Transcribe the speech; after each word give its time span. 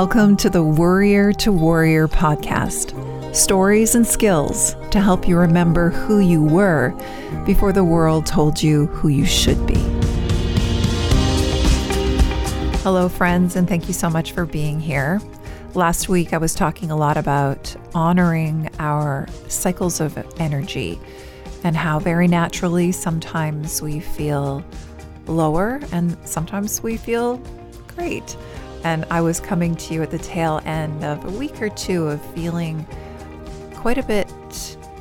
Welcome 0.00 0.36
to 0.36 0.48
the 0.48 0.62
Warrior 0.62 1.32
to 1.32 1.50
Warrior 1.50 2.06
podcast 2.06 2.94
stories 3.34 3.96
and 3.96 4.06
skills 4.06 4.76
to 4.92 5.00
help 5.00 5.26
you 5.26 5.36
remember 5.36 5.90
who 5.90 6.20
you 6.20 6.40
were 6.40 6.94
before 7.44 7.72
the 7.72 7.82
world 7.82 8.24
told 8.24 8.62
you 8.62 8.86
who 8.86 9.08
you 9.08 9.26
should 9.26 9.66
be. 9.66 9.74
Hello, 12.84 13.08
friends, 13.08 13.56
and 13.56 13.66
thank 13.66 13.88
you 13.88 13.92
so 13.92 14.08
much 14.08 14.30
for 14.30 14.46
being 14.46 14.78
here. 14.78 15.20
Last 15.74 16.08
week, 16.08 16.32
I 16.32 16.38
was 16.38 16.54
talking 16.54 16.92
a 16.92 16.96
lot 16.96 17.16
about 17.16 17.74
honoring 17.92 18.70
our 18.78 19.26
cycles 19.48 19.98
of 20.00 20.16
energy 20.38 20.96
and 21.64 21.76
how 21.76 21.98
very 21.98 22.28
naturally 22.28 22.92
sometimes 22.92 23.82
we 23.82 23.98
feel 23.98 24.64
lower 25.26 25.80
and 25.90 26.16
sometimes 26.24 26.84
we 26.84 26.96
feel 26.96 27.42
great. 27.96 28.36
And 28.84 29.04
I 29.10 29.20
was 29.20 29.40
coming 29.40 29.74
to 29.76 29.94
you 29.94 30.02
at 30.02 30.10
the 30.10 30.18
tail 30.18 30.60
end 30.64 31.04
of 31.04 31.24
a 31.24 31.30
week 31.30 31.60
or 31.60 31.68
two 31.68 32.08
of 32.08 32.34
feeling 32.34 32.86
quite 33.74 33.98
a 33.98 34.02
bit 34.02 34.32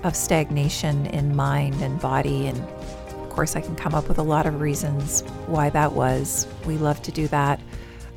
of 0.03 0.16
stagnation 0.16 1.05
in 1.08 1.36
mind 1.36 1.76
and 1.81 2.00
body. 2.00 2.48
And 2.48 2.58
of 2.58 3.30
course, 3.30 3.55
I 3.55 3.62
can 3.62 3.76
come 3.76 3.94
up 3.94 4.08
with 4.08 4.17
a 4.17 4.23
lot 4.23 4.45
of 4.45 4.62
reasons 4.62 5.22
why 5.45 5.70
that 5.72 5.94
was. 5.94 6.48
We 6.66 6.77
love 6.77 7.02
to 7.03 7.12
do 7.12 7.27
that. 7.30 7.59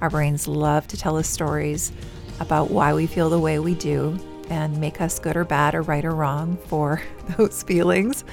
Our 0.00 0.10
brains 0.10 0.48
love 0.48 0.86
to 0.88 0.96
tell 0.96 1.16
us 1.16 1.28
stories 1.28 1.92
about 2.40 2.70
why 2.70 2.94
we 2.94 3.06
feel 3.06 3.28
the 3.28 3.38
way 3.38 3.58
we 3.58 3.74
do 3.74 4.18
and 4.48 4.78
make 4.78 5.00
us 5.00 5.18
good 5.18 5.36
or 5.36 5.44
bad 5.44 5.74
or 5.74 5.82
right 5.82 6.04
or 6.04 6.14
wrong 6.14 6.56
for 6.66 7.02
those 7.36 7.62
feelings. 7.62 8.24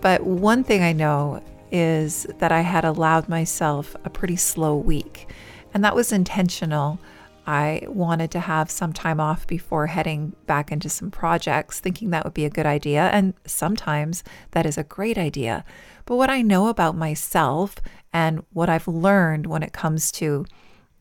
But 0.00 0.22
one 0.24 0.64
thing 0.64 0.82
I 0.82 0.92
know 0.92 1.42
is 1.72 2.24
that 2.38 2.52
I 2.52 2.60
had 2.60 2.84
allowed 2.84 3.28
myself 3.28 3.96
a 4.04 4.10
pretty 4.10 4.36
slow 4.36 4.76
week. 4.76 5.28
And 5.72 5.84
that 5.84 5.94
was 5.94 6.12
intentional. 6.12 6.98
I 7.46 7.82
wanted 7.88 8.30
to 8.32 8.40
have 8.40 8.70
some 8.70 8.92
time 8.92 9.18
off 9.18 9.46
before 9.46 9.86
heading 9.86 10.34
back 10.46 10.70
into 10.70 10.88
some 10.88 11.10
projects, 11.10 11.80
thinking 11.80 12.10
that 12.10 12.24
would 12.24 12.34
be 12.34 12.44
a 12.44 12.50
good 12.50 12.66
idea. 12.66 13.08
And 13.12 13.34
sometimes 13.46 14.22
that 14.52 14.66
is 14.66 14.78
a 14.78 14.84
great 14.84 15.18
idea. 15.18 15.64
But 16.04 16.16
what 16.16 16.30
I 16.30 16.42
know 16.42 16.68
about 16.68 16.96
myself 16.96 17.76
and 18.12 18.44
what 18.52 18.68
I've 18.68 18.88
learned 18.88 19.46
when 19.46 19.62
it 19.62 19.72
comes 19.72 20.12
to 20.12 20.44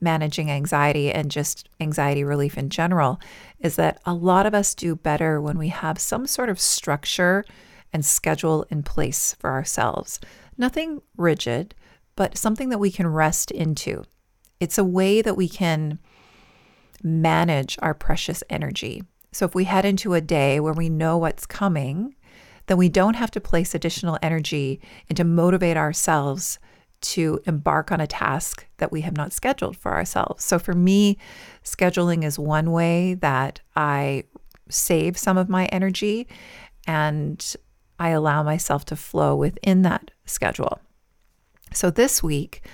managing 0.02 0.50
anxiety 0.50 1.12
and 1.12 1.30
just 1.30 1.68
anxiety 1.80 2.24
relief 2.24 2.58
in 2.58 2.70
general 2.70 3.20
is 3.60 3.76
that 3.76 4.00
a 4.06 4.14
lot 4.14 4.46
of 4.46 4.54
us 4.54 4.74
do 4.74 4.96
better 4.96 5.42
when 5.42 5.58
we 5.58 5.68
have 5.68 6.00
some 6.00 6.26
sort 6.26 6.50
of 6.50 6.60
structure 6.60 7.44
and 7.92 8.06
schedule 8.06 8.66
in 8.70 8.84
place 8.84 9.36
for 9.40 9.50
ourselves. 9.50 10.20
Nothing 10.58 11.02
rigid, 11.18 11.76
but 12.16 12.38
something 12.38 12.70
that 12.70 12.80
we 12.80 12.92
can 12.92 13.08
rest 13.08 13.52
into. 13.52 14.04
It's 14.60 14.78
a 14.78 14.84
way 14.84 15.22
that 15.22 15.38
we 15.38 15.48
can 15.48 16.00
manage 17.02 17.78
our 17.82 17.94
precious 17.94 18.44
energy. 18.50 19.04
So 19.32 19.46
if 19.46 19.56
we 19.56 19.64
head 19.66 19.86
into 19.86 20.14
a 20.14 20.22
day 20.22 20.60
where 20.60 20.74
we 20.74 20.90
know 20.90 21.18
what's 21.18 21.46
coming, 21.46 22.16
then 22.68 22.78
we 22.78 22.90
don't 22.90 23.16
have 23.16 23.32
to 23.32 23.42
place 23.42 23.74
additional 23.74 24.18
energy 24.22 24.82
and 25.08 25.16
to 25.18 25.24
motivate 25.24 25.78
ourselves 25.78 26.60
to 27.02 27.40
embark 27.46 27.92
on 27.92 28.02
a 28.02 28.08
task 28.08 28.68
that 28.78 28.92
we 28.92 29.02
have 29.02 29.16
not 29.16 29.32
scheduled 29.32 29.78
for 29.78 29.94
ourselves. 29.94 30.44
So 30.44 30.60
for 30.60 30.74
me, 30.74 31.18
scheduling 31.64 32.26
is 32.26 32.38
one 32.38 32.72
way 32.72 33.14
that 33.16 33.62
I 33.76 34.26
save 34.70 35.18
some 35.18 35.38
of 35.38 35.48
my 35.48 35.66
energy 35.68 36.28
and 36.86 37.56
I 37.98 38.10
allow 38.10 38.44
myself 38.44 38.86
to 38.86 38.96
flow 38.96 39.36
within 39.36 39.84
that 39.84 40.12
schedule. 40.26 40.80
So 41.74 41.90
this 41.90 42.22
week, 42.22 42.68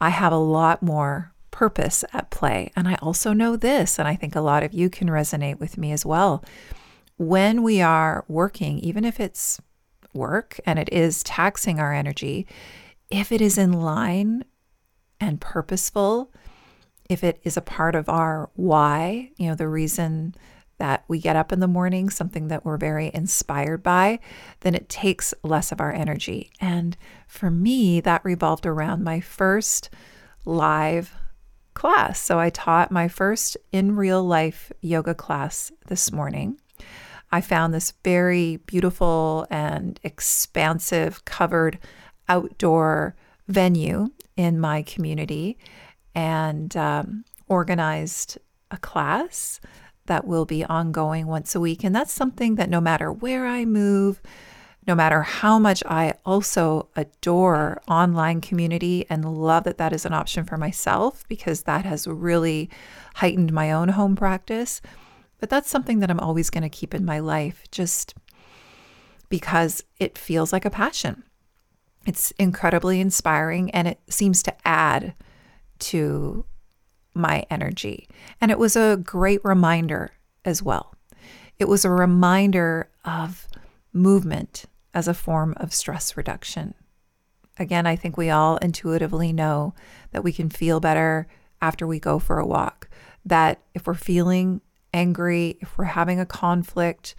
I 0.00 0.10
have 0.10 0.32
a 0.32 0.38
lot 0.38 0.82
more 0.82 1.32
purpose 1.50 2.04
at 2.12 2.30
play. 2.30 2.72
And 2.74 2.88
I 2.88 2.96
also 2.96 3.32
know 3.32 3.56
this, 3.56 3.98
and 3.98 4.08
I 4.08 4.16
think 4.16 4.34
a 4.34 4.40
lot 4.40 4.64
of 4.64 4.74
you 4.74 4.90
can 4.90 5.08
resonate 5.08 5.60
with 5.60 5.78
me 5.78 5.92
as 5.92 6.04
well. 6.04 6.44
When 7.16 7.62
we 7.62 7.80
are 7.80 8.24
working, 8.26 8.80
even 8.80 9.04
if 9.04 9.20
it's 9.20 9.60
work 10.12 10.58
and 10.66 10.78
it 10.78 10.88
is 10.92 11.22
taxing 11.22 11.78
our 11.78 11.92
energy, 11.92 12.46
if 13.08 13.30
it 13.30 13.40
is 13.40 13.56
in 13.56 13.72
line 13.72 14.44
and 15.20 15.40
purposeful, 15.40 16.32
if 17.08 17.22
it 17.22 17.40
is 17.44 17.56
a 17.56 17.62
part 17.62 17.94
of 17.94 18.08
our 18.08 18.50
why, 18.54 19.30
you 19.36 19.48
know, 19.48 19.54
the 19.54 19.68
reason 19.68 20.34
that 20.78 21.04
we 21.08 21.18
get 21.18 21.36
up 21.36 21.52
in 21.52 21.60
the 21.60 21.68
morning, 21.68 22.10
something 22.10 22.48
that 22.48 22.64
we're 22.64 22.76
very 22.76 23.10
inspired 23.14 23.82
by, 23.82 24.18
then 24.60 24.74
it 24.74 24.88
takes 24.88 25.34
less 25.42 25.72
of 25.72 25.80
our 25.80 25.92
energy. 25.92 26.50
And 26.60 26.96
for 27.26 27.50
me, 27.50 28.00
that 28.00 28.24
revolved 28.24 28.66
around 28.66 29.04
my 29.04 29.20
first 29.20 29.90
live 30.44 31.14
class. 31.74 32.20
So 32.20 32.38
I 32.38 32.50
taught 32.50 32.90
my 32.90 33.08
first 33.08 33.56
in 33.72 33.96
real 33.96 34.24
life 34.24 34.72
yoga 34.80 35.14
class 35.14 35.72
this 35.86 36.12
morning. 36.12 36.58
I 37.32 37.40
found 37.40 37.74
this 37.74 37.92
very 38.04 38.58
beautiful 38.58 39.46
and 39.50 39.98
expansive 40.04 41.24
covered 41.24 41.78
outdoor 42.28 43.16
venue 43.48 44.08
in 44.36 44.60
my 44.60 44.82
community 44.82 45.58
and 46.14 46.76
um, 46.76 47.24
organized 47.48 48.38
a 48.70 48.76
class 48.76 49.60
that 50.06 50.26
will 50.26 50.44
be 50.44 50.64
ongoing 50.64 51.26
once 51.26 51.54
a 51.54 51.60
week. 51.60 51.84
And 51.84 51.94
that's 51.94 52.12
something 52.12 52.56
that 52.56 52.70
no 52.70 52.80
matter 52.80 53.12
where 53.12 53.46
I 53.46 53.64
move, 53.64 54.20
no 54.86 54.94
matter 54.94 55.22
how 55.22 55.58
much 55.58 55.82
I 55.86 56.14
also 56.26 56.88
adore 56.94 57.80
online 57.88 58.40
community 58.40 59.06
and 59.08 59.24
love 59.24 59.64
that 59.64 59.78
that 59.78 59.92
is 59.92 60.04
an 60.04 60.12
option 60.12 60.44
for 60.44 60.58
myself 60.58 61.24
because 61.28 61.62
that 61.62 61.84
has 61.84 62.06
really 62.06 62.68
heightened 63.16 63.52
my 63.52 63.72
own 63.72 63.90
home 63.90 64.14
practice. 64.14 64.82
But 65.40 65.48
that's 65.50 65.70
something 65.70 66.00
that 66.00 66.10
I'm 66.10 66.20
always 66.20 66.50
going 66.50 66.62
to 66.62 66.68
keep 66.68 66.94
in 66.94 67.04
my 67.04 67.18
life 67.18 67.64
just 67.70 68.14
because 69.28 69.82
it 69.98 70.18
feels 70.18 70.52
like 70.52 70.64
a 70.64 70.70
passion. 70.70 71.24
It's 72.06 72.32
incredibly 72.32 73.00
inspiring 73.00 73.70
and 73.70 73.88
it 73.88 74.00
seems 74.08 74.42
to 74.42 74.54
add 74.66 75.14
to 75.80 76.44
my 77.14 77.44
energy. 77.50 78.08
And 78.40 78.50
it 78.50 78.58
was 78.58 78.76
a 78.76 78.98
great 79.02 79.44
reminder 79.44 80.12
as 80.44 80.62
well. 80.62 80.94
It 81.58 81.68
was 81.68 81.84
a 81.84 81.90
reminder 81.90 82.90
of 83.04 83.46
movement 83.92 84.64
as 84.92 85.08
a 85.08 85.14
form 85.14 85.54
of 85.56 85.72
stress 85.72 86.16
reduction. 86.16 86.74
Again, 87.58 87.86
I 87.86 87.96
think 87.96 88.16
we 88.16 88.30
all 88.30 88.56
intuitively 88.56 89.32
know 89.32 89.74
that 90.10 90.24
we 90.24 90.32
can 90.32 90.50
feel 90.50 90.80
better 90.80 91.28
after 91.62 91.86
we 91.86 92.00
go 92.00 92.18
for 92.18 92.38
a 92.38 92.46
walk. 92.46 92.88
That 93.24 93.60
if 93.74 93.86
we're 93.86 93.94
feeling 93.94 94.60
angry, 94.92 95.56
if 95.60 95.78
we're 95.78 95.84
having 95.84 96.18
a 96.18 96.26
conflict, 96.26 97.14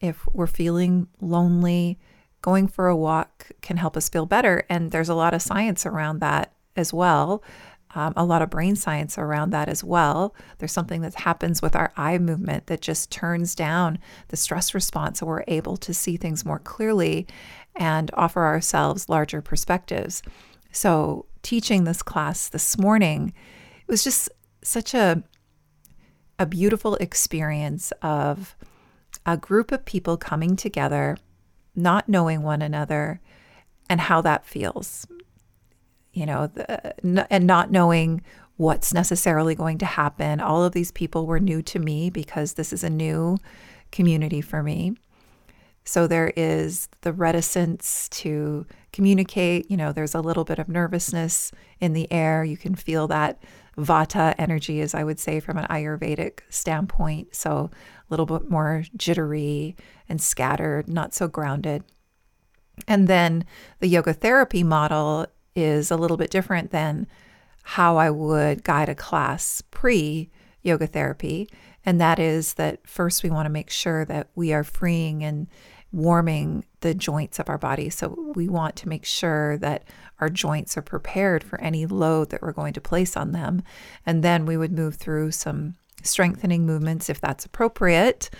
if 0.00 0.26
we're 0.32 0.46
feeling 0.46 1.08
lonely, 1.20 1.98
going 2.42 2.68
for 2.68 2.88
a 2.88 2.96
walk 2.96 3.50
can 3.60 3.76
help 3.78 3.96
us 3.96 4.08
feel 4.08 4.26
better. 4.26 4.64
And 4.68 4.90
there's 4.90 5.08
a 5.08 5.14
lot 5.14 5.32
of 5.32 5.42
science 5.42 5.86
around 5.86 6.20
that 6.20 6.52
as 6.76 6.92
well 6.92 7.42
um, 7.94 8.12
a 8.16 8.24
lot 8.24 8.42
of 8.42 8.50
brain 8.50 8.76
science 8.76 9.18
around 9.18 9.50
that 9.50 9.68
as 9.68 9.84
well. 9.84 10.34
There's 10.58 10.72
something 10.72 11.02
that 11.02 11.14
happens 11.14 11.60
with 11.60 11.76
our 11.76 11.92
eye 11.96 12.18
movement 12.18 12.66
that 12.66 12.80
just 12.80 13.10
turns 13.10 13.54
down 13.54 13.98
the 14.28 14.36
stress 14.36 14.74
response, 14.74 15.18
so 15.18 15.26
we're 15.26 15.44
able 15.48 15.76
to 15.78 15.92
see 15.92 16.16
things 16.16 16.44
more 16.44 16.58
clearly 16.58 17.26
and 17.76 18.10
offer 18.14 18.44
ourselves 18.44 19.08
larger 19.08 19.42
perspectives. 19.42 20.22
So, 20.70 21.26
teaching 21.42 21.84
this 21.84 22.02
class 22.02 22.48
this 22.48 22.78
morning, 22.78 23.32
it 23.80 23.90
was 23.90 24.04
just 24.04 24.30
such 24.62 24.94
a 24.94 25.22
a 26.38 26.46
beautiful 26.46 26.96
experience 26.96 27.92
of 28.02 28.56
a 29.26 29.36
group 29.36 29.70
of 29.70 29.84
people 29.84 30.16
coming 30.16 30.56
together, 30.56 31.16
not 31.76 32.08
knowing 32.08 32.42
one 32.42 32.62
another, 32.62 33.20
and 33.88 34.00
how 34.00 34.20
that 34.22 34.46
feels 34.46 35.06
you 36.12 36.26
know, 36.26 36.46
the, 36.48 36.94
and 37.32 37.46
not 37.46 37.70
knowing 37.70 38.22
what's 38.56 38.92
necessarily 38.92 39.54
going 39.54 39.78
to 39.78 39.86
happen. 39.86 40.40
All 40.40 40.62
of 40.62 40.72
these 40.72 40.92
people 40.92 41.26
were 41.26 41.40
new 41.40 41.62
to 41.62 41.78
me 41.78 42.10
because 42.10 42.54
this 42.54 42.72
is 42.72 42.84
a 42.84 42.90
new 42.90 43.38
community 43.90 44.40
for 44.40 44.62
me. 44.62 44.94
So 45.84 46.06
there 46.06 46.32
is 46.36 46.88
the 47.00 47.12
reticence 47.12 48.08
to 48.10 48.66
communicate. 48.92 49.70
You 49.70 49.76
know, 49.76 49.92
there's 49.92 50.14
a 50.14 50.20
little 50.20 50.44
bit 50.44 50.58
of 50.58 50.68
nervousness 50.68 51.50
in 51.80 51.92
the 51.92 52.10
air. 52.12 52.44
You 52.44 52.56
can 52.56 52.74
feel 52.74 53.08
that 53.08 53.42
vata 53.76 54.34
energy, 54.38 54.80
as 54.80 54.94
I 54.94 55.02
would 55.02 55.18
say 55.18 55.40
from 55.40 55.58
an 55.58 55.66
Ayurvedic 55.68 56.40
standpoint. 56.50 57.34
So 57.34 57.70
a 57.72 58.06
little 58.10 58.26
bit 58.26 58.48
more 58.48 58.84
jittery 58.96 59.76
and 60.08 60.20
scattered, 60.20 60.88
not 60.88 61.14
so 61.14 61.26
grounded. 61.26 61.82
And 62.86 63.08
then 63.08 63.44
the 63.80 63.88
yoga 63.88 64.12
therapy 64.12 64.62
model 64.62 65.26
is 65.54 65.90
a 65.90 65.96
little 65.96 66.16
bit 66.16 66.30
different 66.30 66.70
than 66.70 67.06
how 67.62 67.96
I 67.96 68.10
would 68.10 68.64
guide 68.64 68.88
a 68.88 68.94
class 68.94 69.62
pre 69.70 70.30
yoga 70.62 70.86
therapy. 70.86 71.48
And 71.84 72.00
that 72.00 72.18
is 72.18 72.54
that 72.54 72.86
first 72.86 73.22
we 73.22 73.30
want 73.30 73.46
to 73.46 73.50
make 73.50 73.70
sure 73.70 74.04
that 74.04 74.28
we 74.34 74.52
are 74.52 74.64
freeing 74.64 75.24
and 75.24 75.48
warming 75.90 76.64
the 76.80 76.94
joints 76.94 77.38
of 77.38 77.48
our 77.48 77.58
body. 77.58 77.90
So 77.90 78.32
we 78.34 78.48
want 78.48 78.76
to 78.76 78.88
make 78.88 79.04
sure 79.04 79.58
that 79.58 79.84
our 80.20 80.30
joints 80.30 80.76
are 80.76 80.82
prepared 80.82 81.44
for 81.44 81.60
any 81.60 81.86
load 81.86 82.30
that 82.30 82.40
we're 82.40 82.52
going 82.52 82.72
to 82.74 82.80
place 82.80 83.16
on 83.16 83.32
them. 83.32 83.62
And 84.06 84.22
then 84.22 84.46
we 84.46 84.56
would 84.56 84.72
move 84.72 84.94
through 84.94 85.32
some 85.32 85.76
strengthening 86.02 86.64
movements 86.64 87.10
if 87.10 87.20
that's 87.20 87.44
appropriate. 87.44 88.30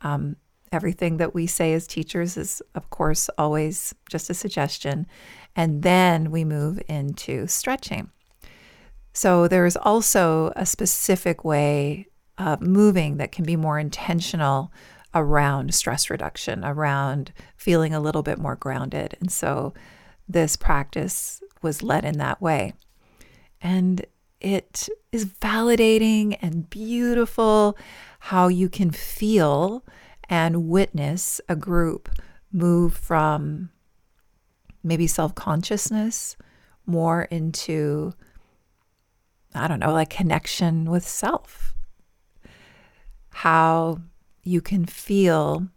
Um, 0.00 0.36
everything 0.72 1.18
that 1.18 1.34
we 1.34 1.46
say 1.46 1.72
as 1.72 1.86
teachers 1.86 2.36
is, 2.36 2.62
of 2.74 2.90
course, 2.90 3.28
always 3.38 3.94
just 4.10 4.30
a 4.30 4.34
suggestion. 4.34 5.06
And 5.54 5.82
then 5.82 6.30
we 6.30 6.44
move 6.44 6.80
into 6.88 7.46
stretching. 7.46 8.10
So 9.12 9.46
there's 9.46 9.76
also 9.76 10.52
a 10.56 10.64
specific 10.64 11.44
way 11.44 12.08
of 12.38 12.62
moving 12.62 13.18
that 13.18 13.32
can 13.32 13.44
be 13.44 13.56
more 13.56 13.78
intentional 13.78 14.72
around 15.14 15.74
stress 15.74 16.08
reduction, 16.08 16.64
around 16.64 17.32
feeling 17.56 17.92
a 17.92 18.00
little 18.00 18.22
bit 18.22 18.38
more 18.38 18.56
grounded. 18.56 19.14
And 19.20 19.30
so 19.30 19.74
this 20.26 20.56
practice 20.56 21.42
was 21.60 21.82
led 21.82 22.04
in 22.04 22.16
that 22.18 22.40
way. 22.40 22.72
And 23.60 24.06
it 24.40 24.88
is 25.12 25.26
validating 25.26 26.38
and 26.40 26.68
beautiful 26.70 27.76
how 28.18 28.48
you 28.48 28.68
can 28.68 28.90
feel 28.90 29.84
and 30.32 30.66
witness 30.66 31.42
a 31.46 31.54
group 31.54 32.08
move 32.50 32.94
from 32.94 33.68
maybe 34.82 35.06
self 35.06 35.34
consciousness 35.34 36.38
more 36.86 37.24
into, 37.24 38.14
I 39.54 39.68
don't 39.68 39.78
know, 39.78 39.92
like 39.92 40.08
connection 40.08 40.90
with 40.90 41.06
self. 41.06 41.74
How 43.28 43.98
you 44.42 44.62
can 44.62 44.86
feel 44.86 45.68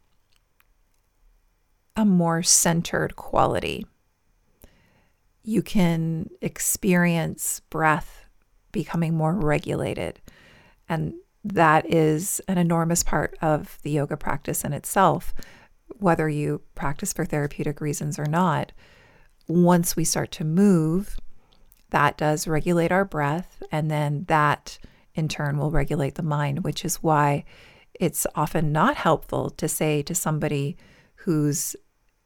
a 1.98 2.06
more 2.06 2.42
centered 2.42 3.18
quality. 3.18 3.86
You 5.44 5.62
can 5.63 6.30
experience 6.42 7.60
breath 7.69 8.24
becoming 8.72 9.16
more 9.16 9.34
regulated. 9.34 10.22
And 10.88 11.16
that 11.45 11.86
is 11.86 12.42
an 12.47 12.57
enormous 12.57 13.03
part 13.03 13.38
of 13.42 13.77
the 13.83 13.92
yoga 13.92 14.18
practice 14.18 14.63
in 14.63 14.74
itself, 14.74 15.33
whether 16.00 16.27
you 16.27 16.62
practice 16.74 17.13
for 17.13 17.24
therapeutic 17.24 17.80
reasons 17.80 18.18
or 18.18 18.25
not. 18.25 18.71
Once 19.47 19.95
we 19.95 20.03
start 20.03 20.31
to 20.31 20.44
move, 20.44 21.19
that 21.92 22.18
does 22.18 22.47
regulate 22.47 22.92
our 22.92 23.06
breath, 23.06 23.62
and 23.71 23.92
then 23.92 24.25
that 24.27 24.80
in 25.13 25.27
turn 25.27 25.57
will 25.57 25.69
regulate 25.69 26.15
the 26.15 26.24
mind, 26.24 26.63
which 26.63 26.83
is 26.83 27.03
why 27.03 27.45
it's 27.94 28.25
often 28.33 28.71
not 28.71 28.95
helpful 28.95 29.51
to 29.51 29.68
say 29.68 30.01
to 30.01 30.15
somebody 30.15 30.75
who's 31.18 31.75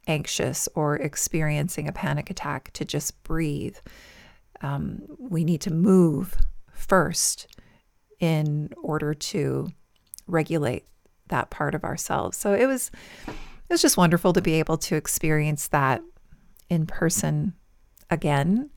anxious 0.07 0.69
or 0.75 0.95
experiencing 0.95 1.89
a 1.89 1.92
panic 1.92 2.30
attack 2.30 2.71
to 2.71 2.86
just 2.86 3.21
breathe. 3.24 3.77
Um, 4.62 5.01
we 5.18 5.44
need 5.44 5.62
to 5.62 5.74
move 5.74 6.38
first 6.71 7.48
in 8.19 8.71
order 8.81 9.13
to 9.13 9.69
regulate 10.27 10.86
that 11.30 11.50
part 11.50 11.75
of 11.75 11.83
ourselves. 11.83 12.38
So 12.38 12.54
it 12.54 12.66
was 12.66 12.92
it 13.27 13.74
was 13.74 13.81
just 13.81 13.98
wonderful 13.98 14.33
to 14.33 14.42
be 14.42 14.54
able 14.56 14.77
to 14.77 14.95
experience 14.95 15.68
that 15.68 16.01
in 16.69 16.86
person 16.86 17.54
again. 18.10 18.71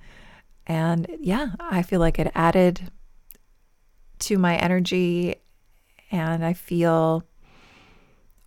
And 0.66 1.06
yeah, 1.20 1.52
I 1.58 1.82
feel 1.82 2.00
like 2.00 2.18
it 2.18 2.30
added 2.34 2.90
to 4.20 4.38
my 4.38 4.56
energy 4.56 5.36
and 6.10 6.44
I 6.44 6.52
feel 6.52 7.26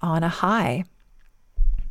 on 0.01 0.24
a 0.24 0.30
high. 0.30 0.86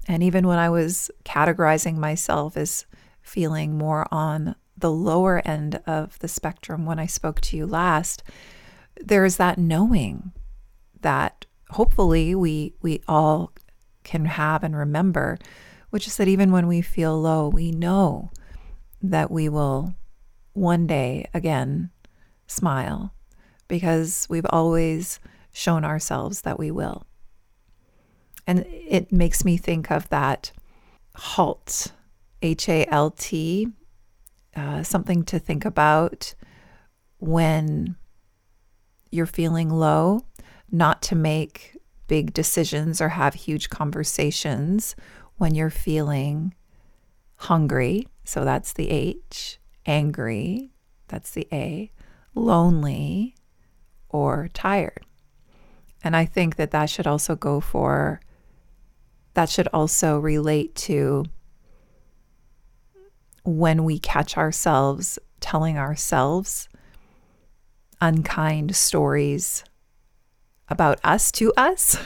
And 0.07 0.23
even 0.23 0.47
when 0.47 0.59
I 0.59 0.71
was 0.71 1.11
categorizing 1.25 1.97
myself 1.97 2.57
as 2.57 2.87
feeling 3.23 3.77
more 3.77 4.07
on 4.13 4.55
the 4.77 4.91
lower 4.91 5.43
end 5.47 5.81
of 5.87 6.19
the 6.21 6.29
spectrum 6.29 6.85
when 6.85 6.99
I 6.99 7.07
spoke 7.07 7.41
to 7.43 7.57
you 7.57 7.67
last, 7.67 8.23
there's 9.01 9.37
that 9.37 9.59
knowing 9.59 10.33
that 11.01 11.47
hopefully 11.71 12.35
we 12.35 12.75
we 12.83 13.03
all 13.09 13.53
can 14.05 14.25
have 14.27 14.63
and 14.63 14.77
remember, 14.77 15.39
which 15.91 16.07
is 16.07 16.17
that 16.17 16.29
even 16.29 16.53
when 16.53 16.67
we 16.67 16.83
feel 16.83 17.21
low, 17.21 17.49
we 17.49 17.71
know 17.71 18.31
that 19.03 19.31
we 19.31 19.49
will 19.49 19.95
one 20.53 20.87
day 20.87 21.29
again 21.35 21.91
smile 22.47 23.15
because 23.69 24.27
we've 24.29 24.47
always 24.51 25.21
shown 25.53 25.85
ourselves 25.85 26.43
that 26.43 26.59
we 26.59 26.71
will. 26.71 27.07
And 28.47 28.65
it 28.69 29.11
makes 29.11 29.45
me 29.45 29.57
think 29.57 29.91
of 29.91 30.09
that 30.11 30.53
halt, 31.15 31.93
H 32.43 32.69
A 32.69 32.87
L 32.87 33.11
T, 33.11 33.69
uh, 34.55 34.83
something 34.83 35.25
to 35.25 35.39
think 35.39 35.65
about 35.65 36.35
when 37.19 37.97
you're 39.15 39.27
feeling 39.27 39.71
low, 39.71 40.25
not 40.71 41.01
to 41.03 41.15
make 41.15 41.77
big 42.07 42.35
decisions 42.35 43.01
or 43.01 43.11
have 43.11 43.35
huge 43.35 43.71
conversations 43.71 44.95
when 45.37 45.55
you're 45.55 45.71
feeling 45.71 46.55
hungry. 47.37 48.07
So 48.25 48.45
that's 48.45 48.73
the 48.73 48.91
H, 48.91 49.59
angry, 49.87 50.73
that's 51.09 51.31
the 51.31 51.47
A, 51.53 51.91
lonely, 52.35 53.35
or 54.09 54.49
tired. 54.53 55.07
And 56.03 56.15
I 56.17 56.25
think 56.25 56.57
that 56.57 56.71
that 56.73 56.91
should 56.91 57.07
also 57.07 57.35
go 57.35 57.61
for, 57.61 58.21
that 59.35 59.49
should 59.49 59.69
also 59.73 60.19
relate 60.19 60.75
to 60.77 61.25
when 63.45 63.85
we 63.85 63.99
catch 63.99 64.37
ourselves 64.37 65.19
telling 65.41 65.77
ourselves 65.79 66.69
unkind 68.05 68.77
stories 68.77 69.65
about 70.69 71.01
us 71.03 71.33
to 71.33 71.55
us, 71.57 71.99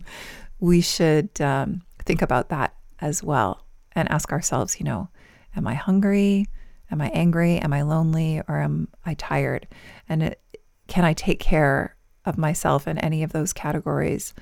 we 0.60 0.80
should 0.80 1.38
um, 1.42 1.82
think 2.06 2.22
about 2.22 2.48
that 2.48 2.74
as 3.02 3.22
well 3.22 3.66
and 3.92 4.10
ask 4.10 4.32
ourselves, 4.32 4.80
you 4.80 4.84
know, 4.84 5.08
am 5.54 5.66
I 5.66 5.74
hungry? 5.74 6.46
Am 6.90 7.02
I 7.02 7.08
angry? 7.08 7.58
Am 7.58 7.74
I 7.74 7.82
lonely? 7.82 8.40
Or 8.48 8.60
am 8.60 8.88
I 9.04 9.12
tired? 9.14 9.68
And 10.08 10.22
it, 10.22 10.40
can 10.86 11.04
I 11.04 11.12
take 11.12 11.38
care 11.38 11.96
of 12.24 12.38
myself 12.38 12.88
in 12.88 12.96
any 12.96 13.22
of 13.22 13.32
those 13.32 13.52
categories, 13.52 14.32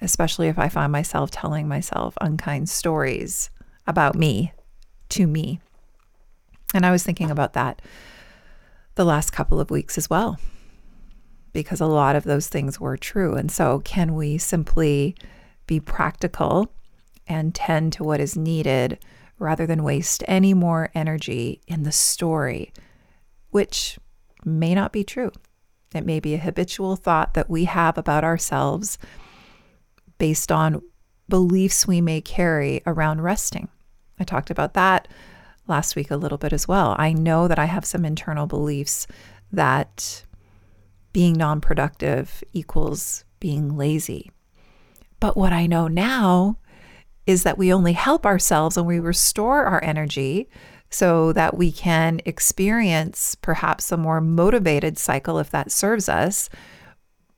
especially 0.00 0.46
if 0.46 0.60
I 0.60 0.68
find 0.68 0.92
myself 0.92 1.32
telling 1.32 1.66
myself 1.66 2.14
unkind 2.20 2.68
stories 2.68 3.50
about 3.84 4.14
me 4.14 4.52
to 5.08 5.26
me. 5.26 5.60
And 6.72 6.86
I 6.86 6.92
was 6.92 7.02
thinking 7.02 7.32
about 7.32 7.54
that 7.54 7.82
the 8.94 9.04
last 9.04 9.30
couple 9.30 9.60
of 9.60 9.70
weeks 9.70 9.98
as 9.98 10.08
well, 10.08 10.38
because 11.52 11.80
a 11.80 11.86
lot 11.86 12.16
of 12.16 12.24
those 12.24 12.48
things 12.48 12.80
were 12.80 12.96
true. 12.96 13.34
And 13.34 13.50
so, 13.50 13.80
can 13.80 14.14
we 14.14 14.38
simply 14.38 15.16
be 15.66 15.80
practical 15.80 16.72
and 17.26 17.54
tend 17.54 17.92
to 17.94 18.04
what 18.04 18.20
is 18.20 18.36
needed 18.36 18.98
rather 19.38 19.66
than 19.66 19.82
waste 19.82 20.22
any 20.28 20.54
more 20.54 20.90
energy 20.94 21.60
in 21.66 21.82
the 21.82 21.92
story, 21.92 22.72
which 23.50 23.98
may 24.44 24.74
not 24.74 24.92
be 24.92 25.04
true? 25.04 25.32
It 25.94 26.04
may 26.04 26.20
be 26.20 26.34
a 26.34 26.38
habitual 26.38 26.96
thought 26.96 27.34
that 27.34 27.48
we 27.48 27.64
have 27.64 27.96
about 27.96 28.24
ourselves 28.24 28.98
based 30.18 30.50
on 30.50 30.82
beliefs 31.28 31.86
we 31.86 32.00
may 32.00 32.20
carry 32.20 32.82
around 32.86 33.22
resting. 33.22 33.68
I 34.18 34.24
talked 34.24 34.50
about 34.50 34.74
that 34.74 35.08
last 35.66 35.96
week 35.96 36.10
a 36.10 36.16
little 36.16 36.38
bit 36.38 36.52
as 36.52 36.68
well. 36.68 36.94
I 36.98 37.12
know 37.12 37.48
that 37.48 37.58
I 37.58 37.64
have 37.66 37.84
some 37.84 38.04
internal 38.04 38.46
beliefs 38.46 39.06
that 39.52 40.24
being 41.12 41.34
non 41.34 41.60
productive 41.60 42.42
equals 42.52 43.24
being 43.40 43.76
lazy. 43.76 44.30
But 45.20 45.36
what 45.36 45.52
I 45.52 45.66
know 45.66 45.88
now 45.88 46.58
is 47.26 47.44
that 47.44 47.56
we 47.56 47.72
only 47.72 47.94
help 47.94 48.26
ourselves 48.26 48.76
when 48.76 48.84
we 48.84 48.98
restore 48.98 49.64
our 49.64 49.82
energy 49.82 50.48
so 50.90 51.32
that 51.32 51.56
we 51.56 51.72
can 51.72 52.20
experience 52.24 53.34
perhaps 53.34 53.90
a 53.90 53.96
more 53.96 54.20
motivated 54.20 54.98
cycle 54.98 55.38
if 55.38 55.50
that 55.50 55.72
serves 55.72 56.08
us 56.08 56.48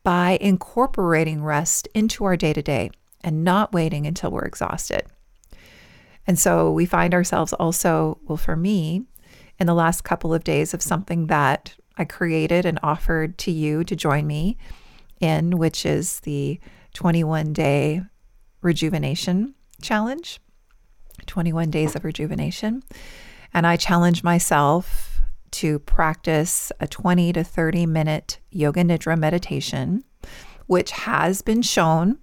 by 0.03 0.39
incorporating 0.41 1.43
rest 1.43 1.89
into 1.95 2.25
our 2.25 2.37
day 2.37 2.53
to 2.53 2.63
day 2.63 2.91
and 3.23 3.45
not 3.45 3.73
waiting 3.73 4.07
until 4.07 4.31
we're 4.31 4.45
exhausted. 4.45 5.03
And 6.27 6.39
so 6.39 6.71
we 6.71 6.87
find 6.87 7.15
ourselves 7.15 7.53
also, 7.53 8.19
well, 8.25 8.37
for 8.37 8.57
me, 8.57 9.05
in 9.59 9.67
the 9.67 9.75
last 9.75 10.05
couple 10.05 10.35
of 10.35 10.45
days 10.45 10.75
of 10.75 10.83
something 10.83 11.29
that 11.29 11.75
I 11.97 12.05
created 12.05 12.67
and 12.67 12.79
offered 12.83 13.39
to 13.39 13.51
you 13.51 13.85
to 13.85 13.97
join 13.97 14.27
me 14.27 14.59
in, 15.21 15.57
which 15.57 15.87
is 15.87 16.21
the 16.21 16.61
21 16.95 17.53
day 17.53 18.03
rejuvenation 18.63 19.55
challenge, 19.81 20.41
21 21.27 21.71
days 21.71 21.95
of 21.95 22.05
rejuvenation. 22.05 22.83
And 23.55 23.67
I 23.67 23.77
challenge 23.77 24.23
myself 24.23 25.21
to 25.53 25.79
practice 25.79 26.71
a 26.81 26.87
20 26.87 27.33
to 27.35 27.45
30 27.45 27.87
minute 27.87 28.41
yoga 28.51 28.83
nidra 28.83 29.19
meditation, 29.19 30.05
which 30.67 30.91
has 30.91 31.41
been 31.41 31.63
shown 31.63 32.19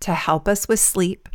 to 0.00 0.12
help 0.12 0.46
us 0.48 0.68
with 0.68 0.80
sleep, 0.80 1.28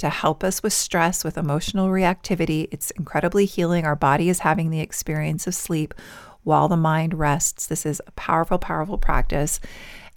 to 0.00 0.08
help 0.08 0.42
us 0.42 0.62
with 0.62 0.72
stress, 0.72 1.22
with 1.24 1.38
emotional 1.38 1.88
reactivity. 1.88 2.68
It's 2.72 2.90
incredibly 2.92 3.44
healing. 3.44 3.84
Our 3.84 3.96
body 3.96 4.28
is 4.28 4.40
having 4.40 4.70
the 4.70 4.80
experience 4.80 5.46
of 5.46 5.54
sleep 5.54 5.94
while 6.42 6.68
the 6.68 6.76
mind 6.76 7.14
rests. 7.14 7.66
This 7.66 7.84
is 7.86 8.00
a 8.06 8.12
powerful, 8.12 8.58
powerful 8.58 8.98
practice. 8.98 9.60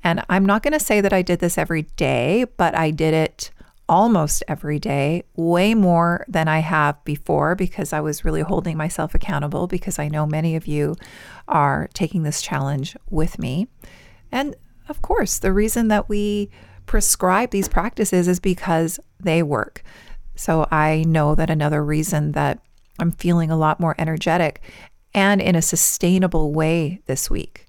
And 0.03 0.23
I'm 0.29 0.45
not 0.45 0.63
going 0.63 0.73
to 0.73 0.79
say 0.79 1.01
that 1.01 1.13
I 1.13 1.21
did 1.21 1.39
this 1.39 1.57
every 1.57 1.83
day, 1.83 2.45
but 2.57 2.75
I 2.75 2.91
did 2.91 3.13
it 3.13 3.51
almost 3.89 4.43
every 4.47 4.79
day, 4.79 5.23
way 5.35 5.75
more 5.75 6.25
than 6.27 6.47
I 6.47 6.59
have 6.59 7.03
before 7.03 7.53
because 7.53 7.91
I 7.91 7.99
was 7.99 8.23
really 8.23 8.41
holding 8.41 8.77
myself 8.77 9.13
accountable 9.13 9.67
because 9.67 9.99
I 9.99 10.07
know 10.07 10.25
many 10.25 10.55
of 10.55 10.65
you 10.65 10.95
are 11.47 11.89
taking 11.93 12.23
this 12.23 12.41
challenge 12.41 12.95
with 13.09 13.37
me. 13.37 13.67
And 14.31 14.55
of 14.87 15.01
course, 15.01 15.37
the 15.37 15.53
reason 15.53 15.89
that 15.89 16.07
we 16.07 16.49
prescribe 16.85 17.51
these 17.51 17.67
practices 17.67 18.27
is 18.27 18.39
because 18.39 18.99
they 19.19 19.43
work. 19.43 19.83
So 20.35 20.67
I 20.71 21.03
know 21.07 21.35
that 21.35 21.49
another 21.49 21.83
reason 21.83 22.31
that 22.33 22.59
I'm 22.99 23.11
feeling 23.11 23.51
a 23.51 23.57
lot 23.57 23.79
more 23.79 23.95
energetic 23.97 24.61
and 25.13 25.41
in 25.41 25.55
a 25.55 25.61
sustainable 25.61 26.53
way 26.53 27.01
this 27.05 27.29
week, 27.29 27.67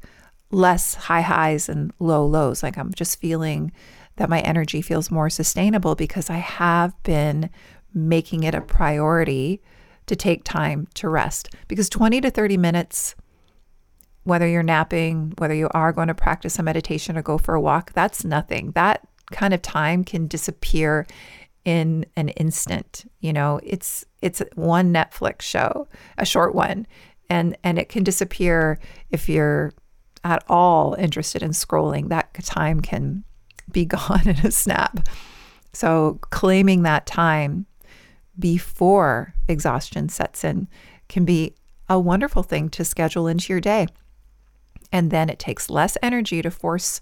less 0.50 0.94
high 0.94 1.20
highs 1.20 1.68
and 1.68 1.92
low 1.98 2.24
lows. 2.24 2.62
Like 2.62 2.78
I'm 2.78 2.92
just 2.94 3.20
feeling 3.20 3.72
that 4.16 4.30
my 4.30 4.40
energy 4.40 4.80
feels 4.80 5.10
more 5.10 5.28
sustainable 5.28 5.94
because 5.94 6.30
I 6.30 6.36
have 6.36 7.00
been 7.02 7.50
making 7.92 8.44
it 8.44 8.54
a 8.54 8.60
priority 8.60 9.62
to 10.06 10.16
take 10.16 10.44
time 10.44 10.86
to 10.94 11.08
rest. 11.08 11.54
Because 11.68 11.88
20 11.88 12.20
to 12.22 12.30
30 12.30 12.56
minutes, 12.56 13.14
whether 14.24 14.48
you're 14.48 14.62
napping, 14.62 15.32
whether 15.38 15.54
you 15.54 15.68
are 15.72 15.92
going 15.92 16.08
to 16.08 16.14
practice 16.14 16.58
a 16.58 16.62
meditation 16.62 17.16
or 17.16 17.22
go 17.22 17.38
for 17.38 17.54
a 17.54 17.60
walk, 17.60 17.92
that's 17.92 18.24
nothing. 18.24 18.72
That 18.72 19.06
kind 19.30 19.54
of 19.54 19.62
time 19.62 20.04
can 20.04 20.26
disappear 20.26 21.06
in 21.64 22.04
an 22.16 22.30
instant. 22.30 23.10
You 23.20 23.32
know, 23.32 23.60
it's 23.62 24.04
it's 24.20 24.42
one 24.54 24.92
Netflix 24.92 25.42
show, 25.42 25.88
a 26.18 26.26
short 26.26 26.54
one, 26.54 26.86
and 27.30 27.56
and 27.62 27.78
it 27.78 27.88
can 27.88 28.04
disappear 28.04 28.78
if 29.10 29.28
you're 29.28 29.72
at 30.24 30.42
all 30.48 30.94
interested 30.94 31.42
in 31.42 31.50
scrolling. 31.50 32.08
That 32.08 32.32
time 32.44 32.80
can 32.80 33.24
be 33.70 33.84
gone 33.84 34.26
in 34.26 34.36
a 34.38 34.50
snap. 34.50 35.08
So, 35.72 36.18
claiming 36.30 36.82
that 36.82 37.06
time 37.06 37.66
before 38.38 39.34
exhaustion 39.48 40.08
sets 40.08 40.44
in 40.44 40.68
can 41.08 41.24
be 41.24 41.54
a 41.88 41.98
wonderful 42.00 42.42
thing 42.42 42.68
to 42.70 42.84
schedule 42.84 43.26
into 43.26 43.52
your 43.52 43.60
day. 43.60 43.86
And 44.94 45.10
then 45.10 45.28
it 45.28 45.40
takes 45.40 45.68
less 45.68 45.98
energy 46.04 46.40
to 46.40 46.52
force 46.52 47.00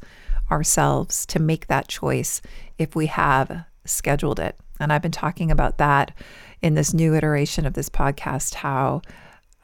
ourselves 0.51 1.27
to 1.27 1.39
make 1.39 1.67
that 1.67 1.89
choice 1.89 2.41
if 2.79 2.97
we 2.97 3.05
have 3.05 3.67
scheduled 3.85 4.41
it. 4.41 4.57
And 4.81 4.91
I've 4.91 5.03
been 5.03 5.13
talking 5.13 5.51
about 5.51 5.77
that 5.77 6.17
in 6.63 6.73
this 6.73 6.95
new 6.95 7.15
iteration 7.15 7.67
of 7.67 7.75
this 7.75 7.91
podcast, 7.91 8.55
how 8.55 9.03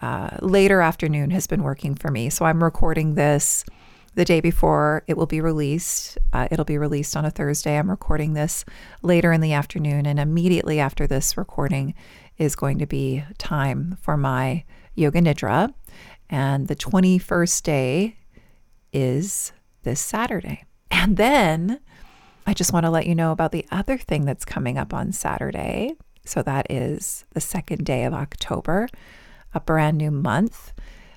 uh, 0.02 0.36
later 0.42 0.82
afternoon 0.82 1.30
has 1.30 1.46
been 1.46 1.62
working 1.62 1.94
for 1.94 2.10
me. 2.10 2.28
So 2.28 2.44
I'm 2.44 2.62
recording 2.62 3.14
this 3.14 3.64
the 4.14 4.26
day 4.26 4.40
before 4.42 5.04
it 5.06 5.16
will 5.16 5.26
be 5.26 5.40
released. 5.40 6.18
Uh, 6.34 6.48
it'll 6.50 6.66
be 6.66 6.76
released 6.76 7.16
on 7.16 7.24
a 7.24 7.30
Thursday. 7.30 7.78
I'm 7.78 7.88
recording 7.88 8.34
this 8.34 8.66
later 9.00 9.32
in 9.32 9.40
the 9.40 9.54
afternoon, 9.54 10.04
and 10.04 10.20
immediately 10.20 10.80
after 10.80 11.06
this 11.06 11.38
recording 11.38 11.94
is 12.36 12.54
going 12.56 12.78
to 12.78 12.86
be 12.86 13.24
time 13.38 13.96
for 14.02 14.18
my 14.18 14.64
yoga 14.94 15.22
nidra. 15.22 15.72
And 16.30 16.68
the 16.68 16.76
21st 16.76 17.62
day 17.62 18.16
is 18.92 19.52
this 19.82 20.00
Saturday. 20.00 20.64
And 20.90 21.16
then 21.16 21.80
I 22.46 22.54
just 22.54 22.72
want 22.72 22.84
to 22.84 22.90
let 22.90 23.06
you 23.06 23.14
know 23.14 23.32
about 23.32 23.52
the 23.52 23.66
other 23.70 23.98
thing 23.98 24.24
that's 24.24 24.44
coming 24.44 24.78
up 24.78 24.94
on 24.94 25.12
Saturday. 25.12 25.94
So 26.24 26.42
that 26.42 26.70
is 26.70 27.24
the 27.32 27.40
second 27.40 27.84
day 27.84 28.04
of 28.04 28.12
October, 28.14 28.88
a 29.54 29.60
brand 29.60 29.96
new 29.98 30.10
month, 30.10 30.72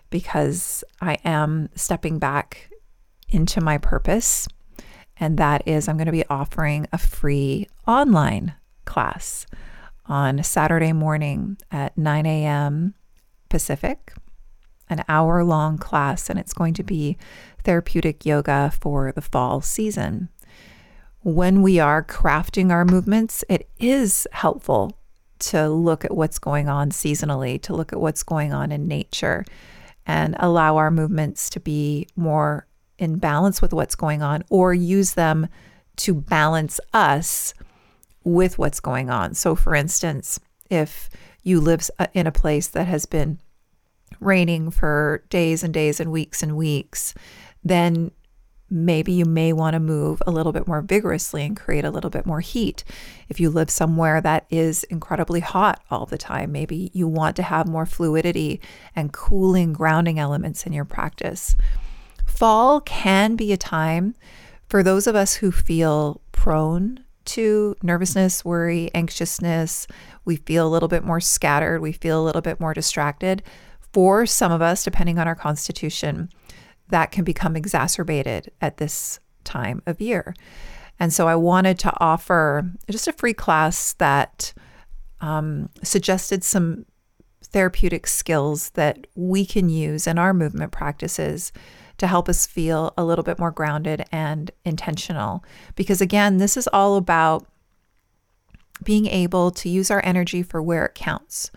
because 0.10 0.84
I 1.02 1.18
am 1.26 1.70
stepping 1.76 2.20
back 2.20 2.70
into 3.30 3.62
my 3.62 3.78
purpose. 3.78 4.48
And 5.18 5.38
that 5.38 5.68
is, 5.68 5.88
I'm 5.88 5.98
going 5.98 6.06
to 6.06 6.12
be 6.12 6.26
offering 6.28 6.88
a 6.92 6.98
free 6.98 7.68
online 7.88 8.54
class 8.86 9.46
on 10.06 10.44
Saturday 10.44 10.94
morning 10.94 11.58
at 11.72 11.98
9 11.98 12.26
a.m. 12.26 12.94
Pacific, 13.50 14.14
an 14.92 15.04
hour 15.08 15.44
long 15.44 15.78
class, 15.80 16.30
and 16.30 16.38
it's 16.38 16.54
going 16.54 16.76
to 16.76 16.84
be 16.84 17.18
therapeutic 17.64 18.26
yoga 18.26 18.72
for 18.80 19.12
the 19.12 19.22
fall 19.22 19.62
season. 19.62 20.30
When 21.22 21.62
we 21.62 21.80
are 21.80 22.04
crafting 22.04 22.72
our 22.72 22.86
movements, 22.86 23.44
it 23.48 23.70
is 23.80 24.28
helpful 24.34 24.98
to 25.40 25.70
look 25.70 26.04
at 26.04 26.16
what's 26.16 26.38
going 26.38 26.68
on 26.68 26.92
seasonally, 26.92 27.60
to 27.64 27.74
look 27.74 27.94
at 27.94 28.02
what's 28.02 28.22
going 28.22 28.54
on 28.54 28.72
in 28.72 28.88
nature, 28.88 29.46
and 30.06 30.36
allow 30.40 30.78
our 30.78 30.92
movements 30.92 31.50
to 31.52 31.60
be 31.60 32.08
more 32.16 32.68
in 32.98 33.18
balance 33.18 33.62
with 33.62 33.74
what's 33.74 33.96
going 33.96 34.22
on 34.22 34.44
or 34.50 34.74
use 34.74 35.14
them 35.14 35.48
to 35.96 36.14
balance 36.14 36.80
us 36.94 37.54
with 38.24 38.58
what's 38.58 38.80
going 38.80 39.10
on. 39.10 39.34
So, 39.34 39.56
for 39.56 39.74
instance, 39.74 40.40
if 40.70 41.10
you 41.44 41.60
live 41.60 41.90
uh, 41.98 42.08
in 42.14 42.28
a 42.28 42.32
place 42.32 42.68
that 42.70 42.88
has 42.88 43.06
been 43.06 43.40
raining 44.22 44.72
for 44.72 45.24
days 45.30 45.64
and 45.64 45.74
days 45.74 46.00
and 46.00 46.12
weeks 46.12 46.42
and 46.42 46.56
weeks, 46.56 47.14
then 47.64 48.12
maybe 48.70 49.12
you 49.12 49.26
may 49.26 49.52
want 49.52 49.74
to 49.74 49.80
move 49.80 50.24
a 50.26 50.32
little 50.32 50.54
bit 50.54 50.66
more 50.66 50.82
vigorously 50.82 51.46
and 51.46 51.58
create 51.58 51.84
a 51.84 51.92
little 51.92 52.10
bit 52.10 52.26
more 52.26 52.40
heat. 52.40 52.86
If 53.28 53.40
you 53.40 53.50
live 53.50 53.70
somewhere 53.70 54.22
that 54.22 54.46
is 54.50 54.86
incredibly 54.86 55.42
hot 55.42 55.84
all 55.92 56.06
the 56.06 56.18
time, 56.18 56.54
maybe 56.54 56.90
you 56.94 57.08
want 57.08 57.36
to 57.36 57.44
have 57.44 57.68
more 57.68 57.86
fluidity 57.86 58.62
and 58.96 59.12
cooling 59.12 59.74
grounding 59.74 60.20
elements 60.20 60.66
in 60.66 60.72
your 60.72 60.86
practice. 60.86 61.58
Fall 62.26 62.80
can 62.80 63.36
be 63.36 63.52
a 63.52 63.58
time 63.58 64.16
for 64.70 64.82
those 64.82 65.06
of 65.06 65.16
us 65.16 65.36
who 65.36 65.52
feel 65.52 66.22
prone 66.32 67.04
to 67.26 67.76
nervousness, 67.84 68.46
worry, 68.46 68.90
anxiousness. 68.96 69.86
We 70.24 70.38
feel 70.38 70.66
a 70.66 70.72
little 70.72 70.90
bit 70.90 71.04
more 71.04 71.20
scattered. 71.20 71.82
We 71.82 71.92
feel 71.92 72.22
a 72.22 72.26
little 72.26 72.42
bit 72.42 72.60
more 72.60 72.74
distracted. 72.74 73.44
For 73.94 74.26
some 74.26 74.52
of 74.52 74.62
us, 74.62 74.84
depending 74.84 75.20
on 75.20 75.28
our 75.28 75.36
constitution, 75.36 76.30
that 76.90 77.12
can 77.12 77.24
become 77.24 77.56
exacerbated 77.56 78.52
at 78.62 78.78
this 78.78 79.20
time 79.44 79.82
of 79.86 80.00
year. 80.00 80.36
And 81.00 81.12
so 81.12 81.28
I 81.28 81.36
wanted 81.36 81.80
to 81.80 81.94
offer 82.00 82.72
just 82.90 83.08
a 83.08 83.14
free 83.14 83.34
class 83.34 83.94
that 83.94 84.54
um, 85.20 85.70
suggested 85.84 86.44
some 86.44 86.86
therapeutic 87.44 88.08
skills 88.08 88.70
that 88.72 89.08
we 89.16 89.46
can 89.46 89.70
use 89.70 90.08
in 90.08 90.18
our 90.18 90.34
movement 90.34 90.72
practices 90.72 91.52
to 91.98 92.08
help 92.08 92.30
us 92.30 92.48
feel 92.48 92.94
a 92.98 93.04
little 93.04 93.24
bit 93.24 93.40
more 93.40 93.52
grounded 93.52 94.06
and 94.12 94.52
intentional. 94.66 95.44
Because 95.76 96.02
again, 96.02 96.38
this 96.38 96.56
is 96.56 96.68
all 96.72 96.98
about 96.98 97.46
being 98.84 99.06
able 99.06 99.52
to 99.52 99.70
use 99.70 99.92
our 99.92 100.02
energy 100.04 100.42
for 100.42 100.62
where 100.62 100.86
it 100.86 100.96
counts, 100.96 101.52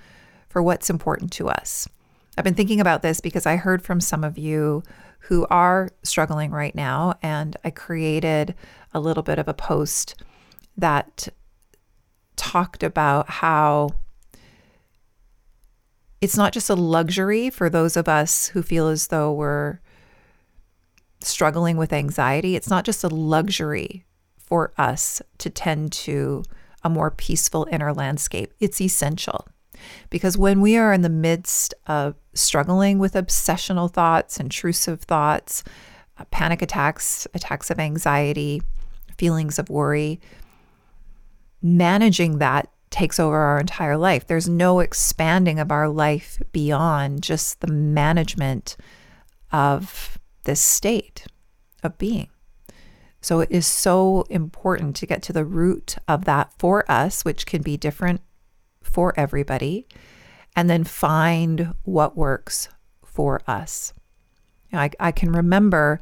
for 0.48 0.62
what's 0.62 0.90
important 0.90 1.32
to 1.32 1.48
us. 1.48 1.88
I've 2.36 2.44
been 2.44 2.54
thinking 2.54 2.80
about 2.80 3.02
this 3.02 3.20
because 3.20 3.46
I 3.46 3.56
heard 3.56 3.82
from 3.82 4.00
some 4.00 4.24
of 4.24 4.36
you 4.36 4.82
who 5.20 5.46
are 5.50 5.90
struggling 6.02 6.50
right 6.50 6.74
now, 6.74 7.14
and 7.22 7.56
I 7.64 7.70
created 7.70 8.54
a 8.92 9.00
little 9.00 9.22
bit 9.22 9.38
of 9.38 9.48
a 9.48 9.54
post 9.54 10.22
that 10.76 11.28
talked 12.36 12.82
about 12.82 13.30
how 13.30 13.90
it's 16.20 16.36
not 16.36 16.52
just 16.52 16.70
a 16.70 16.74
luxury 16.74 17.50
for 17.50 17.70
those 17.70 17.96
of 17.96 18.08
us 18.08 18.48
who 18.48 18.62
feel 18.62 18.88
as 18.88 19.08
though 19.08 19.32
we're 19.32 19.78
struggling 21.20 21.76
with 21.76 21.92
anxiety, 21.92 22.56
it's 22.56 22.70
not 22.70 22.84
just 22.84 23.04
a 23.04 23.08
luxury 23.08 24.04
for 24.36 24.72
us 24.76 25.22
to 25.38 25.48
tend 25.48 25.92
to 25.92 26.42
a 26.82 26.90
more 26.90 27.10
peaceful 27.10 27.66
inner 27.70 27.92
landscape. 27.94 28.52
It's 28.60 28.80
essential. 28.80 29.46
Because 30.10 30.38
when 30.38 30.60
we 30.60 30.76
are 30.76 30.92
in 30.92 31.02
the 31.02 31.08
midst 31.08 31.74
of 31.86 32.14
struggling 32.34 32.98
with 32.98 33.14
obsessional 33.14 33.92
thoughts, 33.92 34.38
intrusive 34.38 35.02
thoughts, 35.02 35.64
uh, 36.18 36.24
panic 36.30 36.62
attacks, 36.62 37.26
attacks 37.34 37.70
of 37.70 37.78
anxiety, 37.78 38.62
feelings 39.16 39.58
of 39.58 39.68
worry, 39.68 40.20
managing 41.62 42.38
that 42.38 42.68
takes 42.90 43.18
over 43.18 43.36
our 43.36 43.58
entire 43.58 43.96
life. 43.96 44.26
There's 44.26 44.48
no 44.48 44.80
expanding 44.80 45.58
of 45.58 45.72
our 45.72 45.88
life 45.88 46.40
beyond 46.52 47.22
just 47.22 47.60
the 47.60 47.66
management 47.66 48.76
of 49.50 50.18
this 50.44 50.60
state 50.60 51.26
of 51.82 51.98
being. 51.98 52.28
So 53.20 53.40
it 53.40 53.50
is 53.50 53.66
so 53.66 54.26
important 54.28 54.96
to 54.96 55.06
get 55.06 55.22
to 55.24 55.32
the 55.32 55.44
root 55.44 55.96
of 56.06 56.26
that 56.26 56.52
for 56.58 56.88
us, 56.90 57.24
which 57.24 57.46
can 57.46 57.62
be 57.62 57.76
different 57.76 58.20
for 58.94 59.12
everybody, 59.16 59.88
and 60.54 60.70
then 60.70 60.84
find 60.84 61.74
what 61.82 62.16
works 62.16 62.68
for 63.04 63.40
us. 63.48 63.92
You 64.70 64.76
know, 64.76 64.82
I, 64.82 64.90
I 65.00 65.10
can 65.10 65.32
remember 65.32 65.98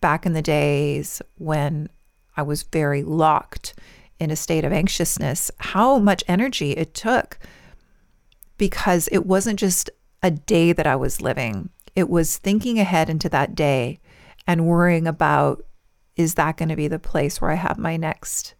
back 0.00 0.26
in 0.26 0.32
the 0.32 0.42
days 0.42 1.22
when 1.38 1.88
I 2.36 2.42
was 2.42 2.64
very 2.64 3.04
locked 3.04 3.74
in 4.18 4.32
a 4.32 4.36
state 4.36 4.64
of 4.64 4.72
anxiousness, 4.72 5.52
how 5.58 5.98
much 5.98 6.24
energy 6.26 6.72
it 6.72 6.94
took 6.94 7.38
because 8.58 9.08
it 9.12 9.24
wasn't 9.24 9.60
just 9.60 9.88
a 10.20 10.32
day 10.32 10.72
that 10.72 10.86
I 10.86 10.96
was 10.96 11.20
living, 11.20 11.70
it 11.94 12.10
was 12.10 12.38
thinking 12.38 12.80
ahead 12.80 13.08
into 13.08 13.28
that 13.28 13.54
day 13.54 14.00
and 14.48 14.66
worrying 14.66 15.06
about 15.06 15.64
is 16.16 16.34
that 16.34 16.56
going 16.56 16.70
to 16.70 16.76
be 16.76 16.88
the 16.88 16.98
place 16.98 17.40
where 17.40 17.52
I 17.52 17.54
have 17.54 17.78
my 17.78 17.96
next 17.96 18.54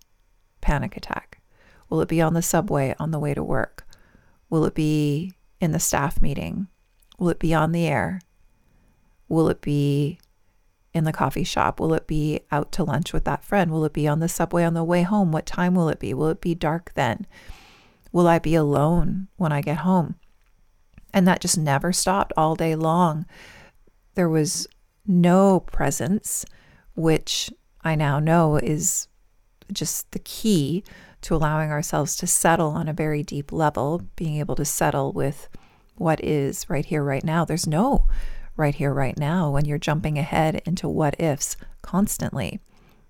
panic 0.60 0.96
attack? 0.96 1.35
Will 1.88 2.00
it 2.00 2.08
be 2.08 2.20
on 2.20 2.34
the 2.34 2.42
subway 2.42 2.94
on 2.98 3.10
the 3.10 3.18
way 3.18 3.34
to 3.34 3.42
work? 3.42 3.86
Will 4.50 4.64
it 4.64 4.74
be 4.74 5.32
in 5.60 5.72
the 5.72 5.80
staff 5.80 6.20
meeting? 6.20 6.68
Will 7.18 7.28
it 7.28 7.38
be 7.38 7.54
on 7.54 7.72
the 7.72 7.86
air? 7.86 8.20
Will 9.28 9.48
it 9.48 9.60
be 9.60 10.18
in 10.92 11.04
the 11.04 11.12
coffee 11.12 11.44
shop? 11.44 11.78
Will 11.78 11.94
it 11.94 12.06
be 12.06 12.40
out 12.50 12.72
to 12.72 12.84
lunch 12.84 13.12
with 13.12 13.24
that 13.24 13.44
friend? 13.44 13.70
Will 13.70 13.84
it 13.84 13.92
be 13.92 14.08
on 14.08 14.20
the 14.20 14.28
subway 14.28 14.64
on 14.64 14.74
the 14.74 14.84
way 14.84 15.02
home? 15.02 15.32
What 15.32 15.46
time 15.46 15.74
will 15.74 15.88
it 15.88 15.98
be? 15.98 16.14
Will 16.14 16.28
it 16.28 16.40
be 16.40 16.54
dark 16.54 16.92
then? 16.94 17.26
Will 18.12 18.26
I 18.26 18.38
be 18.38 18.54
alone 18.54 19.28
when 19.36 19.52
I 19.52 19.60
get 19.60 19.78
home? 19.78 20.16
And 21.12 21.26
that 21.26 21.40
just 21.40 21.58
never 21.58 21.92
stopped 21.92 22.32
all 22.36 22.54
day 22.54 22.74
long. 22.74 23.26
There 24.14 24.28
was 24.28 24.66
no 25.06 25.60
presence, 25.60 26.44
which 26.94 27.50
I 27.82 27.94
now 27.94 28.18
know 28.18 28.56
is 28.56 29.08
just 29.72 30.10
the 30.12 30.18
key 30.20 30.84
to 31.22 31.34
allowing 31.34 31.70
ourselves 31.70 32.16
to 32.16 32.26
settle 32.26 32.70
on 32.70 32.88
a 32.88 32.92
very 32.92 33.22
deep 33.22 33.52
level, 33.52 34.02
being 34.16 34.36
able 34.36 34.56
to 34.56 34.64
settle 34.64 35.12
with 35.12 35.48
what 35.96 36.22
is 36.22 36.68
right 36.68 36.84
here, 36.84 37.02
right 37.02 37.24
now. 37.24 37.44
There's 37.44 37.66
no 37.66 38.06
right 38.56 38.74
here, 38.74 38.92
right 38.92 39.18
now 39.18 39.50
when 39.50 39.64
you're 39.64 39.78
jumping 39.78 40.18
ahead 40.18 40.62
into 40.64 40.88
what 40.88 41.20
ifs 41.20 41.56
constantly. 41.82 42.60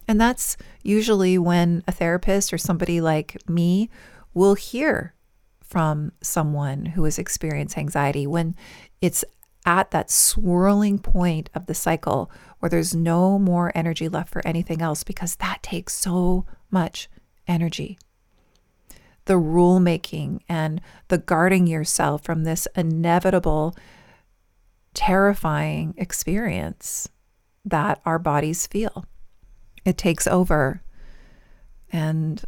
And 0.08 0.20
that's 0.20 0.56
usually 0.82 1.38
when 1.38 1.82
a 1.86 1.92
therapist 1.92 2.52
or 2.52 2.58
somebody 2.58 3.00
like 3.00 3.36
me 3.48 3.90
will 4.34 4.54
hear 4.54 5.14
from 5.62 6.12
someone 6.20 6.86
who 6.86 7.04
has 7.04 7.18
experienced 7.18 7.76
anxiety 7.76 8.26
when 8.26 8.54
it's 9.00 9.24
at 9.64 9.90
that 9.90 10.10
swirling 10.10 10.98
point 10.98 11.50
of 11.54 11.66
the 11.66 11.74
cycle 11.74 12.30
where 12.60 12.70
there's 12.70 12.94
no 12.94 13.38
more 13.38 13.72
energy 13.74 14.08
left 14.08 14.32
for 14.32 14.46
anything 14.46 14.80
else 14.80 15.02
because 15.02 15.36
that 15.36 15.60
takes 15.62 15.92
so 15.92 16.46
much 16.70 17.08
energy. 17.46 17.98
The 19.26 19.38
rule 19.38 19.80
making 19.80 20.44
and 20.48 20.80
the 21.08 21.18
guarding 21.18 21.66
yourself 21.66 22.22
from 22.22 22.44
this 22.44 22.68
inevitable 22.76 23.76
terrifying 24.94 25.94
experience 25.98 27.08
that 27.64 28.00
our 28.04 28.18
bodies 28.18 28.66
feel. 28.66 29.04
It 29.84 29.98
takes 29.98 30.26
over, 30.26 30.82
and 31.92 32.42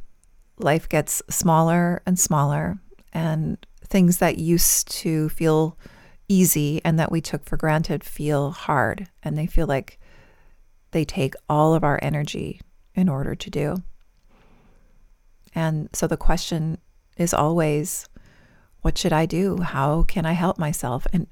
life 0.59 0.89
gets 0.89 1.23
smaller 1.29 2.03
and 2.07 2.19
smaller, 2.19 2.79
and 3.13 3.59
things 3.85 4.19
that 4.19 4.39
used 4.39 4.91
to 4.91 5.29
feel 5.31 5.77
easy 6.29 6.81
and 6.85 6.99
that 6.99 7.11
we 7.11 7.21
took 7.21 7.45
for 7.45 7.57
granted 7.57 8.05
feel 8.05 8.51
hard, 8.51 9.09
and 9.23 9.37
they 9.37 9.47
feel 9.47 9.67
like 9.67 9.99
they 10.91 11.05
take 11.05 11.35
all 11.49 11.75
of 11.75 11.85
our 11.85 11.99
energy 12.03 12.61
in 12.95 13.09
order 13.09 13.35
to 13.35 13.51
do. 13.51 13.83
And 15.59 15.89
so 15.93 16.07
the 16.07 16.17
question 16.17 16.79
is 17.17 17.35
always, 17.35 18.09
what 18.83 18.97
should 18.97 19.13
I 19.13 19.27
do? 19.27 19.59
How 19.59 20.05
can 20.05 20.25
I 20.25 20.35
help 20.35 20.57
myself? 20.57 21.05
And 21.13 21.27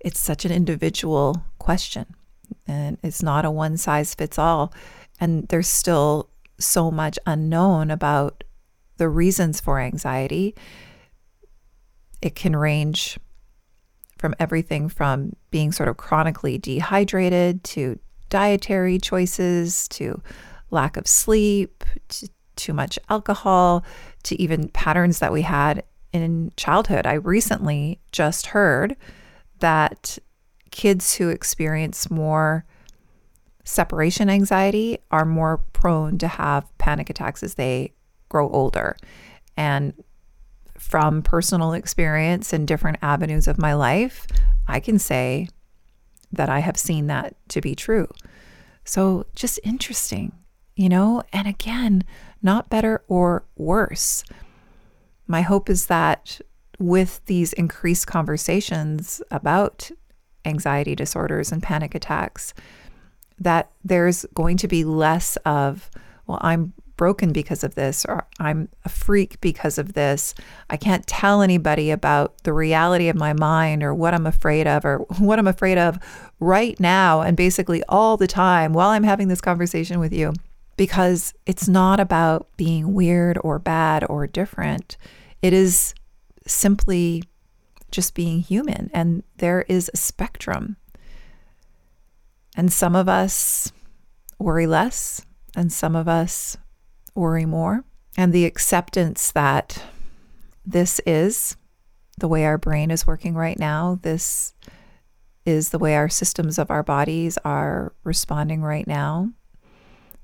it's 0.00 0.18
such 0.18 0.46
an 0.46 0.52
individual 0.52 1.44
question 1.58 2.06
and 2.66 2.96
it's 3.02 3.22
not 3.22 3.44
a 3.44 3.50
one 3.50 3.76
size 3.76 4.14
fits 4.14 4.38
all. 4.38 4.72
And 5.20 5.46
there's 5.48 5.68
still 5.68 6.30
so 6.58 6.90
much 6.90 7.18
unknown 7.26 7.90
about 7.90 8.42
the 8.96 9.10
reasons 9.10 9.60
for 9.60 9.78
anxiety. 9.78 10.54
It 12.22 12.34
can 12.34 12.56
range 12.56 13.18
from 14.16 14.34
everything 14.40 14.88
from 14.88 15.34
being 15.50 15.72
sort 15.72 15.90
of 15.90 15.98
chronically 15.98 16.56
dehydrated 16.56 17.64
to 17.64 17.98
dietary 18.30 18.98
choices 18.98 19.88
to 19.88 20.22
lack 20.70 20.96
of 20.96 21.06
sleep 21.06 21.84
to 22.08 22.30
too 22.58 22.74
much 22.74 22.98
alcohol 23.08 23.84
to 24.24 24.40
even 24.40 24.68
patterns 24.68 25.20
that 25.20 25.32
we 25.32 25.42
had 25.42 25.82
in 26.12 26.52
childhood. 26.56 27.06
I 27.06 27.14
recently 27.14 28.00
just 28.12 28.48
heard 28.48 28.96
that 29.60 30.18
kids 30.70 31.14
who 31.14 31.30
experience 31.30 32.10
more 32.10 32.64
separation 33.64 34.30
anxiety 34.30 34.98
are 35.10 35.24
more 35.24 35.58
prone 35.72 36.18
to 36.18 36.28
have 36.28 36.66
panic 36.78 37.10
attacks 37.10 37.42
as 37.42 37.54
they 37.54 37.92
grow 38.28 38.48
older. 38.50 38.96
And 39.56 39.92
from 40.78 41.22
personal 41.22 41.72
experience 41.72 42.52
and 42.52 42.66
different 42.66 42.98
avenues 43.02 43.48
of 43.48 43.58
my 43.58 43.74
life, 43.74 44.26
I 44.66 44.80
can 44.80 44.98
say 44.98 45.48
that 46.32 46.48
I 46.48 46.60
have 46.60 46.76
seen 46.76 47.08
that 47.08 47.34
to 47.50 47.60
be 47.60 47.74
true. 47.74 48.08
So 48.84 49.26
just 49.34 49.60
interesting, 49.64 50.32
you 50.76 50.88
know? 50.88 51.22
And 51.32 51.46
again, 51.46 52.04
not 52.42 52.70
better 52.70 53.02
or 53.08 53.44
worse. 53.56 54.24
My 55.26 55.42
hope 55.42 55.68
is 55.68 55.86
that 55.86 56.40
with 56.78 57.24
these 57.26 57.52
increased 57.54 58.06
conversations 58.06 59.20
about 59.30 59.90
anxiety 60.44 60.94
disorders 60.94 61.52
and 61.52 61.62
panic 61.62 61.94
attacks, 61.94 62.54
that 63.38 63.70
there's 63.84 64.24
going 64.34 64.56
to 64.58 64.68
be 64.68 64.84
less 64.84 65.36
of, 65.44 65.90
well, 66.26 66.38
I'm 66.40 66.72
broken 66.96 67.32
because 67.32 67.64
of 67.64 67.74
this, 67.74 68.04
or 68.04 68.26
I'm 68.38 68.68
a 68.84 68.90
freak 68.90 69.40
because 69.40 69.78
of 69.78 69.94
this. 69.94 70.34
I 70.68 70.76
can't 70.76 71.06
tell 71.06 71.40
anybody 71.40 71.90
about 71.90 72.42
the 72.42 72.52
reality 72.52 73.08
of 73.08 73.16
my 73.16 73.32
mind 73.32 73.82
or 73.82 73.94
what 73.94 74.12
I'm 74.12 74.26
afraid 74.26 74.66
of 74.66 74.84
or 74.84 74.98
what 75.18 75.38
I'm 75.38 75.46
afraid 75.46 75.78
of 75.78 75.98
right 76.40 76.78
now 76.78 77.22
and 77.22 77.36
basically 77.36 77.82
all 77.88 78.16
the 78.18 78.26
time 78.26 78.74
while 78.74 78.90
I'm 78.90 79.04
having 79.04 79.28
this 79.28 79.40
conversation 79.40 80.00
with 80.00 80.12
you. 80.12 80.34
Because 80.78 81.34
it's 81.44 81.68
not 81.68 82.00
about 82.00 82.48
being 82.56 82.94
weird 82.94 83.38
or 83.44 83.58
bad 83.58 84.04
or 84.08 84.26
different. 84.26 84.96
It 85.42 85.52
is 85.52 85.92
simply 86.46 87.24
just 87.90 88.14
being 88.14 88.40
human. 88.40 88.90
And 88.94 89.22
there 89.36 89.62
is 89.68 89.90
a 89.92 89.96
spectrum. 89.96 90.76
And 92.56 92.72
some 92.72 92.96
of 92.96 93.08
us 93.08 93.72
worry 94.38 94.66
less, 94.66 95.26
and 95.54 95.72
some 95.72 95.94
of 95.94 96.08
us 96.08 96.56
worry 97.14 97.44
more. 97.44 97.84
And 98.16 98.32
the 98.32 98.46
acceptance 98.46 99.32
that 99.32 99.82
this 100.64 101.00
is 101.04 101.56
the 102.18 102.28
way 102.28 102.44
our 102.44 102.58
brain 102.58 102.90
is 102.90 103.06
working 103.06 103.34
right 103.34 103.58
now, 103.58 103.98
this 104.02 104.54
is 105.44 105.70
the 105.70 105.78
way 105.78 105.96
our 105.96 106.08
systems 106.08 106.58
of 106.58 106.70
our 106.70 106.82
bodies 106.82 107.38
are 107.44 107.94
responding 108.04 108.62
right 108.62 108.86
now. 108.86 109.30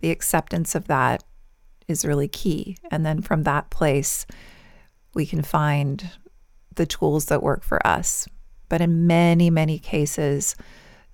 The 0.04 0.10
acceptance 0.10 0.74
of 0.74 0.86
that 0.88 1.24
is 1.88 2.04
really 2.04 2.28
key. 2.28 2.76
And 2.90 3.06
then 3.06 3.22
from 3.22 3.44
that 3.44 3.70
place, 3.70 4.26
we 5.14 5.24
can 5.24 5.40
find 5.40 6.10
the 6.74 6.84
tools 6.84 7.24
that 7.24 7.42
work 7.42 7.64
for 7.64 7.86
us. 7.86 8.28
But 8.68 8.82
in 8.82 9.06
many, 9.06 9.48
many 9.48 9.78
cases, 9.78 10.56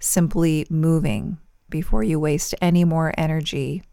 simply 0.00 0.66
moving 0.68 1.38
before 1.68 2.02
you 2.02 2.18
waste 2.18 2.52
any 2.60 2.84
more 2.84 3.14
energy 3.16 3.84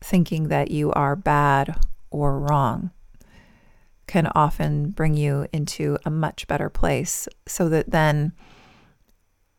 thinking 0.00 0.48
that 0.48 0.70
you 0.70 0.90
are 0.92 1.14
bad 1.14 1.78
or 2.10 2.38
wrong 2.38 2.92
can 4.06 4.26
often 4.28 4.88
bring 4.88 5.12
you 5.12 5.46
into 5.52 5.98
a 6.06 6.10
much 6.10 6.46
better 6.46 6.70
place 6.70 7.28
so 7.46 7.68
that 7.68 7.90
then 7.90 8.32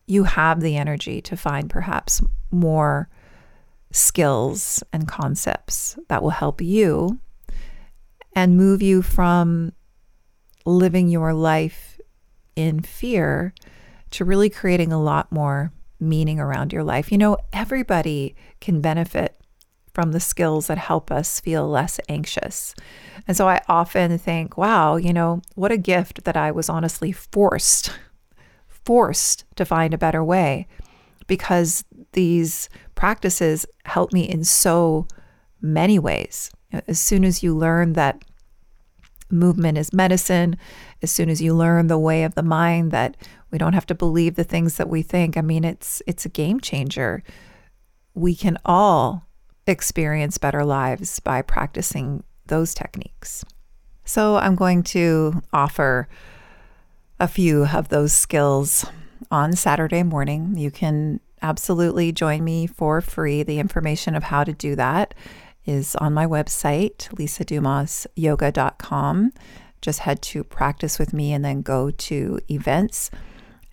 you 0.08 0.24
have 0.24 0.60
the 0.60 0.76
energy 0.76 1.20
to 1.20 1.36
find 1.36 1.70
perhaps 1.70 2.20
more 2.50 3.08
skills 3.94 4.82
and 4.92 5.06
concepts 5.06 5.96
that 6.08 6.22
will 6.22 6.30
help 6.30 6.60
you 6.60 7.20
and 8.34 8.56
move 8.56 8.82
you 8.82 9.02
from 9.02 9.72
living 10.66 11.08
your 11.08 11.32
life 11.32 12.00
in 12.56 12.80
fear 12.80 13.54
to 14.10 14.24
really 14.24 14.50
creating 14.50 14.92
a 14.92 15.00
lot 15.00 15.30
more 15.30 15.72
meaning 16.00 16.40
around 16.40 16.72
your 16.72 16.82
life. 16.82 17.12
You 17.12 17.18
know, 17.18 17.36
everybody 17.52 18.34
can 18.60 18.80
benefit 18.80 19.38
from 19.92 20.10
the 20.10 20.20
skills 20.20 20.66
that 20.66 20.78
help 20.78 21.12
us 21.12 21.38
feel 21.38 21.68
less 21.68 22.00
anxious. 22.08 22.74
And 23.28 23.36
so 23.36 23.48
I 23.48 23.60
often 23.68 24.18
think, 24.18 24.58
wow, 24.58 24.96
you 24.96 25.12
know, 25.12 25.40
what 25.54 25.70
a 25.70 25.78
gift 25.78 26.24
that 26.24 26.36
I 26.36 26.50
was 26.50 26.68
honestly 26.68 27.12
forced, 27.12 27.92
forced 28.66 29.44
to 29.54 29.64
find 29.64 29.94
a 29.94 29.98
better 29.98 30.24
way 30.24 30.66
because 31.26 31.84
these 32.12 32.68
practices 32.94 33.66
help 33.84 34.12
me 34.12 34.28
in 34.28 34.44
so 34.44 35.06
many 35.60 35.98
ways. 35.98 36.50
As 36.88 36.98
soon 36.98 37.24
as 37.24 37.42
you 37.42 37.56
learn 37.56 37.94
that 37.94 38.24
movement 39.30 39.78
is 39.78 39.92
medicine, 39.92 40.56
as 41.02 41.10
soon 41.10 41.28
as 41.28 41.40
you 41.40 41.54
learn 41.54 41.86
the 41.86 41.98
way 41.98 42.24
of 42.24 42.34
the 42.34 42.42
mind 42.42 42.90
that 42.92 43.16
we 43.50 43.58
don't 43.58 43.72
have 43.72 43.86
to 43.86 43.94
believe 43.94 44.34
the 44.34 44.44
things 44.44 44.76
that 44.76 44.88
we 44.88 45.02
think, 45.02 45.36
I 45.36 45.40
mean 45.40 45.64
it's 45.64 46.02
it's 46.06 46.24
a 46.24 46.28
game 46.28 46.60
changer. 46.60 47.22
We 48.14 48.34
can 48.34 48.58
all 48.64 49.26
experience 49.66 50.38
better 50.38 50.64
lives 50.64 51.20
by 51.20 51.42
practicing 51.42 52.22
those 52.46 52.74
techniques. 52.74 53.44
So, 54.04 54.36
I'm 54.36 54.54
going 54.54 54.82
to 54.84 55.40
offer 55.52 56.08
a 57.18 57.26
few 57.26 57.66
of 57.66 57.88
those 57.88 58.12
skills 58.12 58.84
on 59.30 59.54
Saturday 59.54 60.02
morning. 60.02 60.58
You 60.58 60.70
can 60.70 61.20
absolutely 61.44 62.10
join 62.10 62.42
me 62.42 62.66
for 62.66 63.00
free. 63.02 63.42
The 63.42 63.60
information 63.60 64.14
of 64.14 64.22
how 64.24 64.44
to 64.44 64.54
do 64.54 64.74
that 64.76 65.12
is 65.66 65.94
on 65.96 66.14
my 66.14 66.24
website, 66.26 67.10
lisadumasyoga.com. 67.10 69.32
Just 69.82 69.98
head 70.00 70.22
to 70.22 70.42
practice 70.42 70.98
with 70.98 71.12
me 71.12 71.34
and 71.34 71.44
then 71.44 71.60
go 71.60 71.90
to 71.90 72.40
events. 72.50 73.10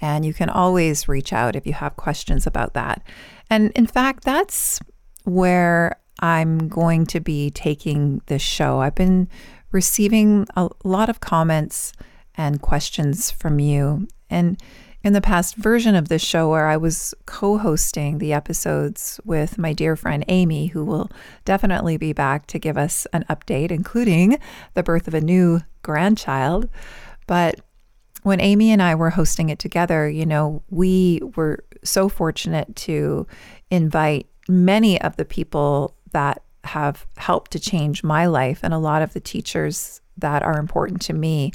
And 0.02 0.26
you 0.26 0.34
can 0.34 0.50
always 0.50 1.08
reach 1.08 1.32
out 1.32 1.56
if 1.56 1.66
you 1.66 1.72
have 1.74 1.96
questions 1.96 2.46
about 2.46 2.74
that. 2.74 3.02
And 3.50 3.72
in 3.72 3.88
fact, 3.88 4.26
that's 4.26 4.82
where 5.24 5.96
I'm 6.20 6.68
going 6.68 7.06
to 7.08 7.20
be 7.22 7.52
taking 7.52 8.22
this 8.26 8.42
show. 8.42 8.82
I've 8.82 8.96
been 8.96 9.30
receiving 9.72 10.46
a 10.58 10.68
lot 10.84 11.10
of 11.10 11.22
comments 11.22 11.94
and 12.36 12.62
questions 12.62 13.32
from 13.32 13.60
you. 13.60 14.10
And 14.30 14.62
in 15.04 15.14
the 15.14 15.22
past 15.22 15.56
version 15.56 15.96
of 15.96 16.10
this 16.10 16.22
show, 16.22 16.50
where 16.50 16.68
I 16.68 16.78
was 16.78 17.14
co 17.26 17.58
hosting 17.58 18.20
the 18.20 18.34
episodes 18.34 19.20
with 19.26 19.58
my 19.58 19.74
dear 19.74 19.96
friend 19.96 20.24
Amy, 20.28 20.68
who 20.68 20.86
will 20.86 21.10
definitely 21.46 21.98
be 21.98 22.14
back 22.14 22.48
to 22.48 22.60
give 22.60 22.78
us 22.78 23.08
an 23.14 23.26
update, 23.30 23.72
including 23.72 24.40
the 24.74 24.84
birth 24.84 25.08
of 25.08 25.14
a 25.14 25.22
new 25.22 25.62
grandchild. 25.82 26.70
But 27.26 27.62
when 28.24 28.40
Amy 28.40 28.72
and 28.72 28.82
I 28.82 28.96
were 28.96 29.10
hosting 29.10 29.50
it 29.50 29.60
together, 29.60 30.08
you 30.08 30.26
know, 30.26 30.62
we 30.70 31.22
were 31.36 31.64
so 31.84 32.08
fortunate 32.08 32.76
to 32.76 33.26
invite 33.72 34.28
many 34.48 35.02
of 35.02 35.16
the 35.16 35.26
people 35.26 35.96
that 36.12 36.44
have 36.64 37.08
helped 37.18 37.52
to 37.52 37.60
change 37.60 38.04
my 38.04 38.28
life 38.28 38.60
and 38.62 38.74
a 38.74 38.78
lot 38.78 39.02
of 39.02 39.14
the 39.14 39.20
teachers 39.20 40.02
that 40.18 40.44
are 40.44 40.60
important 40.60 41.02
to 41.02 41.14
me 41.14 41.52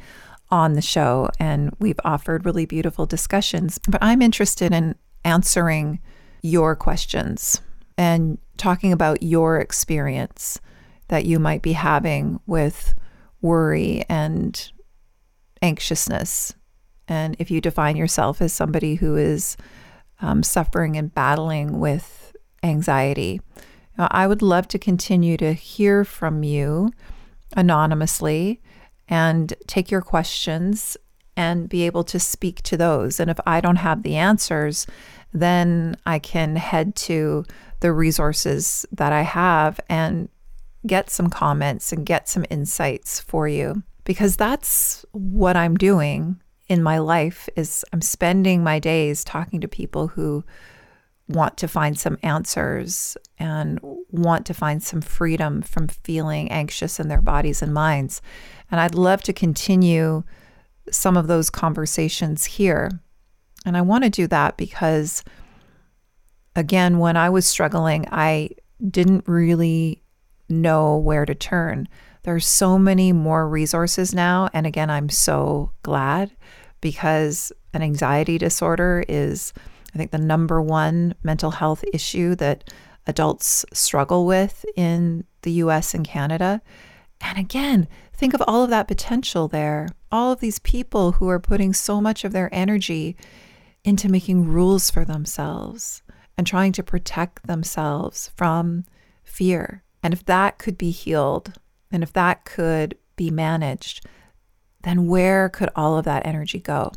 on 0.50 0.74
the 0.74 0.82
show. 0.82 1.28
And 1.38 1.74
we've 1.78 2.00
offered 2.04 2.44
really 2.44 2.66
beautiful 2.66 3.06
discussions. 3.06 3.78
But 3.88 4.02
I'm 4.02 4.22
interested 4.22 4.72
in 4.72 4.94
answering 5.24 6.00
your 6.42 6.76
questions 6.76 7.61
and 7.98 8.38
talking 8.56 8.92
about 8.92 9.22
your 9.22 9.59
experience 9.59 10.61
that 11.09 11.24
you 11.24 11.38
might 11.38 11.62
be 11.62 11.72
having 11.72 12.40
with 12.46 12.94
worry 13.40 14.04
and 14.09 14.72
anxiousness. 15.62 16.54
And 17.09 17.37
if 17.38 17.50
you 17.50 17.61
define 17.61 17.96
yourself 17.96 18.42
as 18.42 18.52
somebody 18.52 18.96
who 18.96 19.16
is 19.16 19.56
um, 20.20 20.42
suffering 20.42 20.96
and 20.96 21.14
battling 21.14 21.78
with 21.78 22.35
anxiety, 22.62 23.40
I 23.98 24.26
would 24.26 24.42
love 24.42 24.68
to 24.68 24.78
continue 24.78 25.37
to 25.38 25.52
hear 25.52 26.04
from 26.04 26.42
you 26.42 26.90
anonymously 27.56 28.61
and 29.08 29.54
take 29.66 29.90
your 29.90 30.02
questions 30.02 30.96
and 31.36 31.68
be 31.68 31.82
able 31.82 32.04
to 32.04 32.18
speak 32.18 32.62
to 32.62 32.76
those. 32.76 33.20
And 33.20 33.30
if 33.30 33.38
I 33.46 33.60
don't 33.60 33.76
have 33.76 34.02
the 34.02 34.16
answers, 34.16 34.86
then 35.32 35.96
I 36.06 36.18
can 36.18 36.56
head 36.56 36.96
to 36.96 37.44
the 37.80 37.92
resources 37.92 38.86
that 38.92 39.12
I 39.12 39.22
have 39.22 39.78
and 39.88 40.28
get 40.86 41.10
some 41.10 41.28
comments 41.28 41.92
and 41.92 42.06
get 42.06 42.28
some 42.28 42.46
insights 42.48 43.20
for 43.20 43.48
you 43.48 43.82
because 44.04 44.36
that's 44.36 45.04
what 45.12 45.56
I'm 45.56 45.76
doing 45.76 46.40
in 46.68 46.82
my 46.82 46.98
life 46.98 47.48
is 47.56 47.84
I'm 47.92 48.00
spending 48.00 48.62
my 48.62 48.78
days 48.78 49.24
talking 49.24 49.60
to 49.60 49.68
people 49.68 50.08
who 50.08 50.44
want 51.28 51.56
to 51.58 51.68
find 51.68 51.98
some 51.98 52.18
answers 52.22 53.16
and 53.38 53.80
want 54.10 54.46
to 54.46 54.54
find 54.54 54.82
some 54.82 55.00
freedom 55.00 55.60
from 55.60 55.88
feeling 55.88 56.50
anxious 56.50 57.00
in 57.00 57.08
their 57.08 57.20
bodies 57.20 57.62
and 57.62 57.74
minds. 57.74 58.22
And 58.70 58.81
I'd 58.81 58.94
love 58.94 59.22
to 59.22 59.33
continue 59.33 60.24
some 60.90 61.16
of 61.16 61.26
those 61.26 61.50
conversations 61.50 62.44
here. 62.44 62.90
And 63.64 63.76
I 63.76 63.83
want 63.83 64.05
to 64.05 64.11
do 64.11 64.26
that 64.29 64.57
because, 64.57 65.24
again, 66.55 66.98
when 66.98 67.16
I 67.16 67.31
was 67.31 67.46
struggling, 67.46 68.07
I 68.11 68.50
didn't 68.90 69.26
really 69.26 70.02
know 70.48 70.96
where 70.96 71.26
to 71.26 71.35
turn. 71.35 71.88
There's 72.22 72.46
so 72.46 72.79
many 72.79 73.12
more 73.12 73.48
resources 73.48 74.14
now. 74.14 74.48
And 74.52 74.66
again, 74.66 74.90
I'm 74.90 75.09
so 75.09 75.72
glad 75.83 76.33
because 76.81 77.52
an 77.72 77.83
anxiety 77.83 78.38
disorder 78.38 79.05
is 79.09 79.52
I 79.94 79.98
think 79.98 80.11
the 80.11 80.18
number 80.18 80.61
one 80.61 81.14
mental 81.22 81.52
health 81.52 81.85
issue 81.92 82.35
that 82.37 82.70
adults 83.07 83.64
struggle 83.72 84.26
with 84.26 84.64
in 84.76 85.24
the 85.42 85.52
US 85.52 85.94
and 85.94 86.07
Canada. 86.07 86.61
And 87.20 87.38
again, 87.38 87.88
think 88.16 88.35
of 88.35 88.42
all 88.46 88.64
of 88.64 88.70
that 88.70 88.88
potential 88.88 89.48
there. 89.48 89.88
All 90.11 90.33
of 90.33 90.40
these 90.40 90.59
people 90.61 91.12
who 91.12 91.29
are 91.29 91.38
putting 91.38 91.72
so 91.72 92.00
much 92.00 92.24
of 92.24 92.33
their 92.33 92.48
energy 92.52 93.16
into 93.85 94.09
making 94.09 94.48
rules 94.48 94.90
for 94.90 95.05
themselves 95.05 96.02
and 96.37 96.46
trying 96.46 96.72
to 96.72 96.83
protect 96.83 97.46
themselves 97.46 98.31
from 98.37 98.85
fear. 99.22 99.83
And 100.02 100.12
if 100.14 100.24
that 100.24 100.59
could 100.59 100.79
be 100.79 100.90
healed 100.90 101.52
and 101.90 102.02
if 102.02 102.12
that 102.14 102.44
could 102.44 102.96
be 103.16 103.31
managed, 103.31 104.05
then 104.83 105.07
where 105.07 105.48
could 105.48 105.68
all 105.76 105.98
of 105.98 106.05
that 106.05 106.26
energy 106.26 106.59
go? 106.59 106.92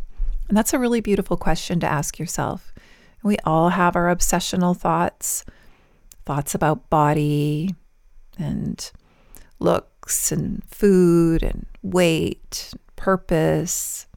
And 0.47 0.57
that's 0.57 0.73
a 0.73 0.79
really 0.79 1.01
beautiful 1.01 1.37
question 1.37 1.79
to 1.81 1.87
ask 1.87 2.17
yourself. 2.17 2.73
We 3.23 3.37
all 3.43 3.69
have 3.69 3.95
our 3.95 4.13
obsessional 4.13 4.75
thoughts, 4.75 5.45
thoughts 6.25 6.55
about 6.55 6.89
body 6.89 7.75
and 8.37 8.91
and 10.31 10.63
food 10.65 11.43
and 11.43 11.65
weight, 11.81 12.73
purpose. 12.95 14.07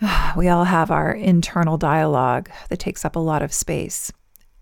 We 0.36 0.48
all 0.48 0.64
have 0.64 0.90
our 0.90 1.12
internal 1.12 1.78
dialogue 1.78 2.50
that 2.68 2.78
takes 2.78 3.04
up 3.04 3.14
a 3.14 3.20
lot 3.20 3.42
of 3.42 3.52
space. 3.52 4.10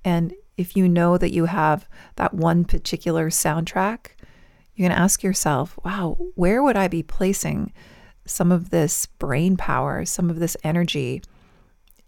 And 0.04 0.34
if 0.56 0.76
you 0.76 0.88
know 0.88 1.16
that 1.16 1.32
you 1.32 1.46
have 1.46 1.88
that 2.16 2.34
one 2.34 2.64
particular 2.64 3.30
soundtrack, 3.30 4.08
you 4.74 4.84
can 4.84 4.92
ask 4.92 5.22
yourself, 5.22 5.78
wow, 5.84 6.18
where 6.34 6.62
would 6.62 6.76
I 6.76 6.88
be 6.88 7.02
placing 7.02 7.72
some 8.26 8.52
of 8.52 8.70
this 8.70 9.06
brain 9.06 9.56
power, 9.56 10.04
some 10.04 10.28
of 10.28 10.38
this 10.38 10.56
energy 10.62 11.22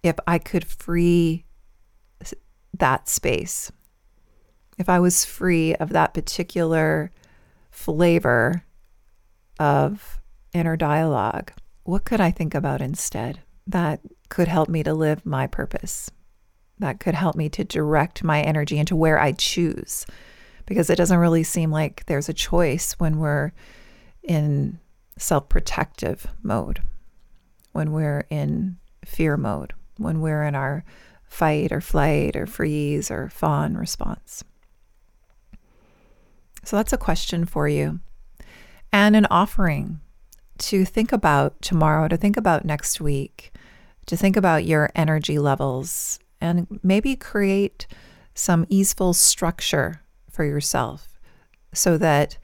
if 0.02 0.16
I 0.26 0.38
could 0.38 0.66
free 0.66 1.44
that 2.78 3.08
space, 3.08 3.70
if 4.78 4.88
I 4.88 4.98
was 4.98 5.24
free 5.24 5.74
of 5.76 5.90
that 5.90 6.14
particular 6.14 7.10
flavor 7.72 8.64
of 9.58 10.20
inner 10.52 10.76
dialogue, 10.76 11.52
what 11.82 12.04
could 12.04 12.20
I 12.20 12.30
think 12.30 12.54
about 12.54 12.80
instead 12.80 13.40
that 13.66 14.00
could 14.28 14.46
help 14.46 14.68
me 14.68 14.84
to 14.84 14.94
live 14.94 15.26
my 15.26 15.48
purpose? 15.48 16.08
That 16.78 17.00
could 17.00 17.14
help 17.14 17.34
me 17.34 17.48
to 17.48 17.64
direct 17.64 18.22
my 18.22 18.40
energy 18.40 18.78
into 18.78 18.94
where 18.94 19.18
I 19.18 19.32
choose. 19.32 20.06
Because 20.66 20.88
it 20.88 20.96
doesn't 20.96 21.18
really 21.18 21.42
seem 21.42 21.72
like 21.72 22.06
there's 22.06 22.28
a 22.28 22.32
choice 22.34 22.92
when 22.92 23.18
we're 23.18 23.50
in 24.22 24.78
self 25.18 25.48
protective 25.48 26.28
mode, 26.40 26.80
when 27.72 27.90
we're 27.90 28.24
in 28.30 28.76
fear 29.04 29.36
mode 29.36 29.72
when 30.02 30.20
we're 30.20 30.44
in 30.44 30.54
our 30.54 30.84
fight 31.24 31.72
or 31.72 31.80
flight 31.80 32.36
or 32.36 32.46
freeze 32.46 33.10
or 33.10 33.28
fawn 33.28 33.76
response. 33.76 34.44
So 36.64 36.76
that's 36.76 36.92
a 36.92 36.98
question 36.98 37.44
for 37.44 37.68
you. 37.68 38.00
And 38.92 39.16
an 39.16 39.26
offering 39.30 40.00
to 40.58 40.84
think 40.84 41.12
about 41.12 41.60
tomorrow, 41.60 42.08
to 42.08 42.16
think 42.16 42.36
about 42.36 42.64
next 42.64 43.00
week, 43.00 43.52
to 44.06 44.16
think 44.16 44.36
about 44.36 44.64
your 44.64 44.90
energy 44.94 45.38
levels, 45.38 46.18
and 46.40 46.80
maybe 46.82 47.16
create 47.16 47.86
some 48.34 48.66
easeful 48.68 49.14
structure 49.14 50.02
for 50.30 50.44
yourself 50.44 51.20
so 51.72 51.96
that 51.98 52.38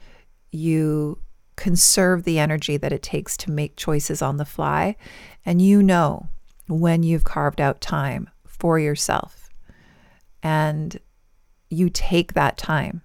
you 0.51 1.19
conserve 1.55 2.23
the 2.23 2.39
energy 2.39 2.77
that 2.77 2.93
it 2.93 3.03
takes 3.03 3.35
to 3.35 3.51
make 3.51 3.75
choices 3.75 4.21
on 4.21 4.37
the 4.37 4.45
fly. 4.45 4.95
And 5.45 5.61
you 5.61 5.83
know 5.83 6.29
when 6.67 7.03
you've 7.03 7.25
carved 7.25 7.59
out 7.59 7.81
time 7.81 8.29
for 8.47 8.79
yourself 8.79 9.49
and 10.41 10.99
you 11.69 11.89
take 11.89 12.33
that 12.33 12.57
time 12.57 13.01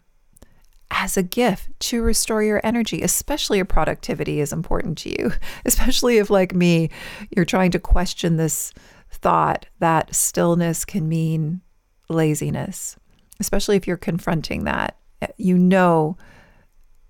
as 0.94 1.16
a 1.16 1.22
gift 1.22 1.68
to 1.80 2.02
restore 2.02 2.42
your 2.42 2.60
energy, 2.62 3.02
especially 3.02 3.58
if 3.58 3.66
productivity 3.66 4.40
is 4.40 4.52
important 4.52 4.96
to 4.96 5.10
you, 5.10 5.32
especially 5.64 6.18
if, 6.18 6.30
like 6.30 6.54
me, 6.54 6.88
you're 7.34 7.44
trying 7.44 7.72
to 7.72 7.80
question 7.80 8.36
this 8.36 8.72
thought 9.10 9.66
that 9.80 10.14
stillness 10.14 10.84
can 10.84 11.08
mean 11.08 11.60
laziness, 12.08 12.96
especially 13.40 13.76
if 13.76 13.86
you're 13.86 13.96
confronting 13.96 14.64
that. 14.64 14.96
Eh, 15.20 15.26
you 15.36 15.58
know 15.58 16.16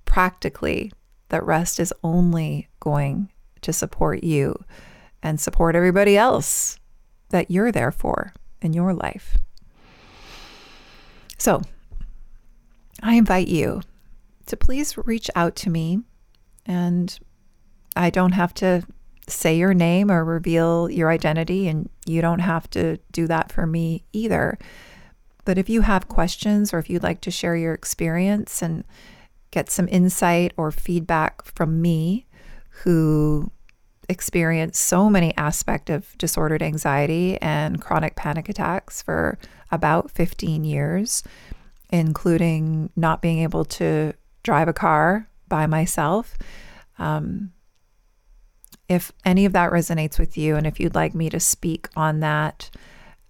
practically 0.06 0.92
that 1.28 1.44
rest 1.44 1.78
is 1.78 1.92
only 2.02 2.68
going 2.80 3.30
to 3.60 3.72
support 3.72 4.24
you 4.24 4.54
and 5.22 5.40
support 5.40 5.74
everybody 5.74 6.16
else 6.16 6.78
that 7.30 7.50
you're 7.50 7.72
there 7.72 7.90
for 7.90 8.32
in 8.62 8.72
your 8.72 8.94
life. 8.94 9.36
So, 11.36 11.62
I 13.04 13.14
invite 13.14 13.48
you 13.48 13.82
to 14.46 14.56
please 14.56 14.96
reach 14.96 15.30
out 15.36 15.54
to 15.56 15.70
me. 15.70 16.00
And 16.64 17.16
I 17.94 18.08
don't 18.08 18.32
have 18.32 18.54
to 18.54 18.82
say 19.28 19.56
your 19.56 19.74
name 19.74 20.10
or 20.10 20.24
reveal 20.24 20.90
your 20.90 21.10
identity, 21.10 21.68
and 21.68 21.88
you 22.06 22.22
don't 22.22 22.40
have 22.40 22.68
to 22.70 22.98
do 23.12 23.26
that 23.26 23.52
for 23.52 23.66
me 23.66 24.04
either. 24.12 24.58
But 25.44 25.58
if 25.58 25.68
you 25.68 25.82
have 25.82 26.08
questions 26.08 26.72
or 26.72 26.78
if 26.78 26.88
you'd 26.88 27.02
like 27.02 27.20
to 27.22 27.30
share 27.30 27.56
your 27.56 27.74
experience 27.74 28.62
and 28.62 28.84
get 29.50 29.70
some 29.70 29.88
insight 29.88 30.52
or 30.56 30.70
feedback 30.70 31.44
from 31.44 31.82
me, 31.82 32.26
who 32.82 33.50
experience 34.08 34.78
so 34.78 35.08
many 35.08 35.36
aspects 35.36 35.90
of 35.90 36.16
disordered 36.18 36.62
anxiety 36.62 37.38
and 37.40 37.80
chronic 37.80 38.16
panic 38.16 38.48
attacks 38.48 39.00
for 39.02 39.38
about 39.70 40.10
15 40.10 40.64
years, 40.64 41.22
including 42.00 42.90
not 42.96 43.22
being 43.22 43.38
able 43.38 43.64
to 43.64 44.12
drive 44.42 44.66
a 44.66 44.72
car 44.72 45.28
by 45.48 45.66
myself. 45.66 46.36
Um, 46.98 47.52
if 48.88 49.12
any 49.24 49.44
of 49.44 49.52
that 49.52 49.70
resonates 49.70 50.18
with 50.18 50.36
you, 50.36 50.56
and 50.56 50.66
if 50.66 50.80
you'd 50.80 50.96
like 50.96 51.14
me 51.14 51.30
to 51.30 51.38
speak 51.38 51.88
on 51.94 52.20
that 52.20 52.68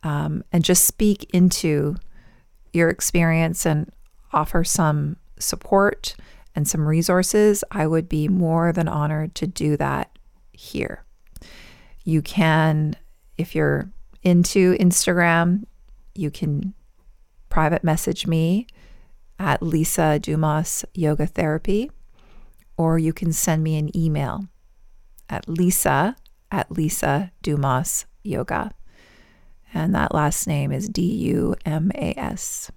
um, 0.03 0.43
and 0.51 0.65
just 0.65 0.85
speak 0.85 1.29
into 1.35 1.97
your 2.73 2.89
experience 2.89 3.67
and 3.67 3.93
offer 4.33 4.65
some 4.65 5.17
support 5.39 6.17
and 6.57 6.67
some 6.67 6.89
resources, 6.89 7.65
I 7.71 7.87
would 7.87 8.09
be 8.09 8.29
more 8.29 8.73
than 8.73 8.89
honored 8.89 9.35
to 9.37 9.47
do 9.47 9.77
that 9.77 10.19
here. 10.53 11.05
You 12.05 12.23
can, 12.23 12.97
if 13.37 13.55
you're 13.55 13.91
into 14.23 14.75
Instagram, 14.79 15.65
you 16.15 16.31
can 16.31 16.73
private 17.55 17.85
message 17.85 18.27
me 18.27 18.67
at 19.39 19.63
Lisa 19.63 20.19
Dumas 20.19 20.85
Yoga 20.93 21.25
Therapy, 21.25 21.89
or 22.77 22.99
you 22.99 23.13
can 23.13 23.33
send 23.33 23.63
me 23.63 23.79
an 23.79 23.97
email 23.97 24.49
at 25.31 25.49
Lisa 25.49 26.17
at 26.51 26.69
Lisa 26.73 27.31
Dumas 27.43 28.07
Yoga. 28.25 28.73
And 29.73 29.95
that 29.95 30.13
last 30.13 30.49
name 30.49 30.73
is 30.73 30.89
D 30.89 31.03
U 31.31 31.55
M 31.65 31.93
A 31.95 32.13
S. 32.19 32.73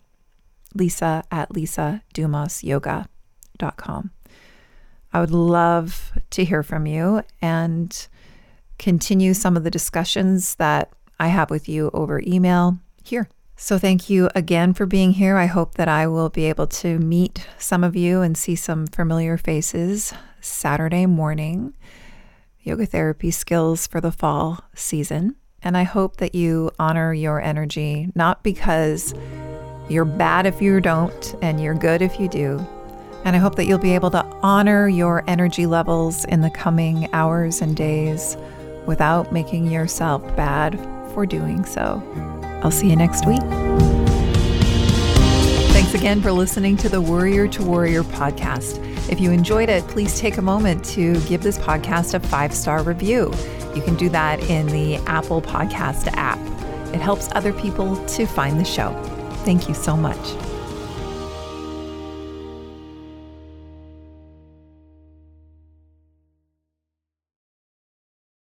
Lisa 0.76 1.24
at 1.32 1.50
Lisa 1.50 2.04
Dumas 2.14 2.64
Yoga.com. 2.64 4.12
I 5.12 5.20
would 5.20 5.32
love 5.32 6.12
to 6.30 6.46
hear 6.46 6.62
from 6.62 6.86
you 6.86 7.24
and 7.42 8.08
continue 8.78 9.34
some 9.34 9.58
of 9.58 9.64
the 9.64 9.72
discussions 9.72 10.54
that 10.58 10.92
I 11.20 11.30
have 11.30 11.50
with 11.50 11.68
you 11.68 11.90
over 11.96 12.22
email 12.28 12.78
here. 13.04 13.28
So, 13.60 13.80
thank 13.80 14.08
you 14.08 14.30
again 14.36 14.74
for 14.74 14.86
being 14.86 15.14
here. 15.14 15.36
I 15.36 15.48
hope 15.48 15.74
that 15.74 15.88
I 15.88 16.06
will 16.06 16.30
be 16.30 16.46
able 16.46 16.68
to 16.68 17.00
meet 17.00 17.48
some 17.58 17.84
of 17.84 17.96
you 17.96 18.22
and 18.22 18.38
see 18.38 18.56
some 18.56 18.86
familiar 18.86 19.36
faces 19.36 20.14
Saturday 20.40 21.08
morning. 21.08 21.74
Yoga 22.62 22.86
therapy 22.86 23.32
skills 23.32 23.88
for 23.88 24.00
the 24.00 24.12
fall 24.12 24.64
season. 24.76 25.36
And 25.64 25.76
I 25.76 25.84
hope 25.84 26.18
that 26.18 26.36
you 26.36 26.70
honor 26.78 27.16
your 27.16 27.42
energy, 27.42 28.12
not 28.14 28.44
because 28.44 29.16
you're 29.90 30.06
bad 30.06 30.46
if 30.46 30.62
you 30.62 30.80
don't 30.80 31.36
and 31.42 31.60
you're 31.60 31.74
good 31.74 32.04
if 32.04 32.20
you 32.20 32.30
do. 32.30 32.64
And 33.26 33.36
I 33.36 33.40
hope 33.40 33.56
that 33.56 33.66
you'll 33.66 33.80
be 33.80 33.96
able 33.96 34.12
to 34.12 34.24
honor 34.44 34.88
your 34.88 35.24
energy 35.28 35.66
levels 35.66 36.26
in 36.26 36.42
the 36.42 36.52
coming 36.52 37.10
hours 37.12 37.60
and 37.64 37.76
days 37.76 38.38
without 38.86 39.34
making 39.34 39.72
yourself 39.72 40.24
bad 40.36 40.80
for 41.12 41.26
doing 41.26 41.66
so. 41.66 42.37
I'll 42.64 42.72
see 42.72 42.90
you 42.90 42.96
next 42.96 43.26
week. 43.26 43.42
Thanks 45.72 45.94
again 45.94 46.22
for 46.22 46.32
listening 46.32 46.76
to 46.78 46.90
the 46.90 47.00
Warrior 47.00 47.48
to 47.50 47.64
Warrior 47.64 48.04
podcast. 48.04 48.84
If 49.10 49.20
you 49.20 49.32
enjoyed 49.32 49.70
it, 49.70 49.88
please 49.88 50.20
take 50.20 50.38
a 50.38 50.42
moment 50.42 50.84
to 50.86 51.20
give 51.22 51.44
this 51.44 51.58
podcast 51.58 52.14
a 52.14 52.20
five 52.20 52.54
star 52.54 52.84
review. 52.84 53.32
You 53.76 53.82
can 53.82 53.96
do 53.96 54.10
that 54.10 54.40
in 54.50 54.66
the 54.68 54.96
Apple 55.08 55.42
Podcast 55.42 56.08
app. 56.14 56.40
It 56.94 57.00
helps 57.00 57.30
other 57.34 57.54
people 57.54 57.96
to 58.08 58.26
find 58.26 58.60
the 58.60 58.66
show. 58.66 58.92
Thank 59.46 59.70
you 59.70 59.76
so 59.76 59.96
much. 59.96 60.47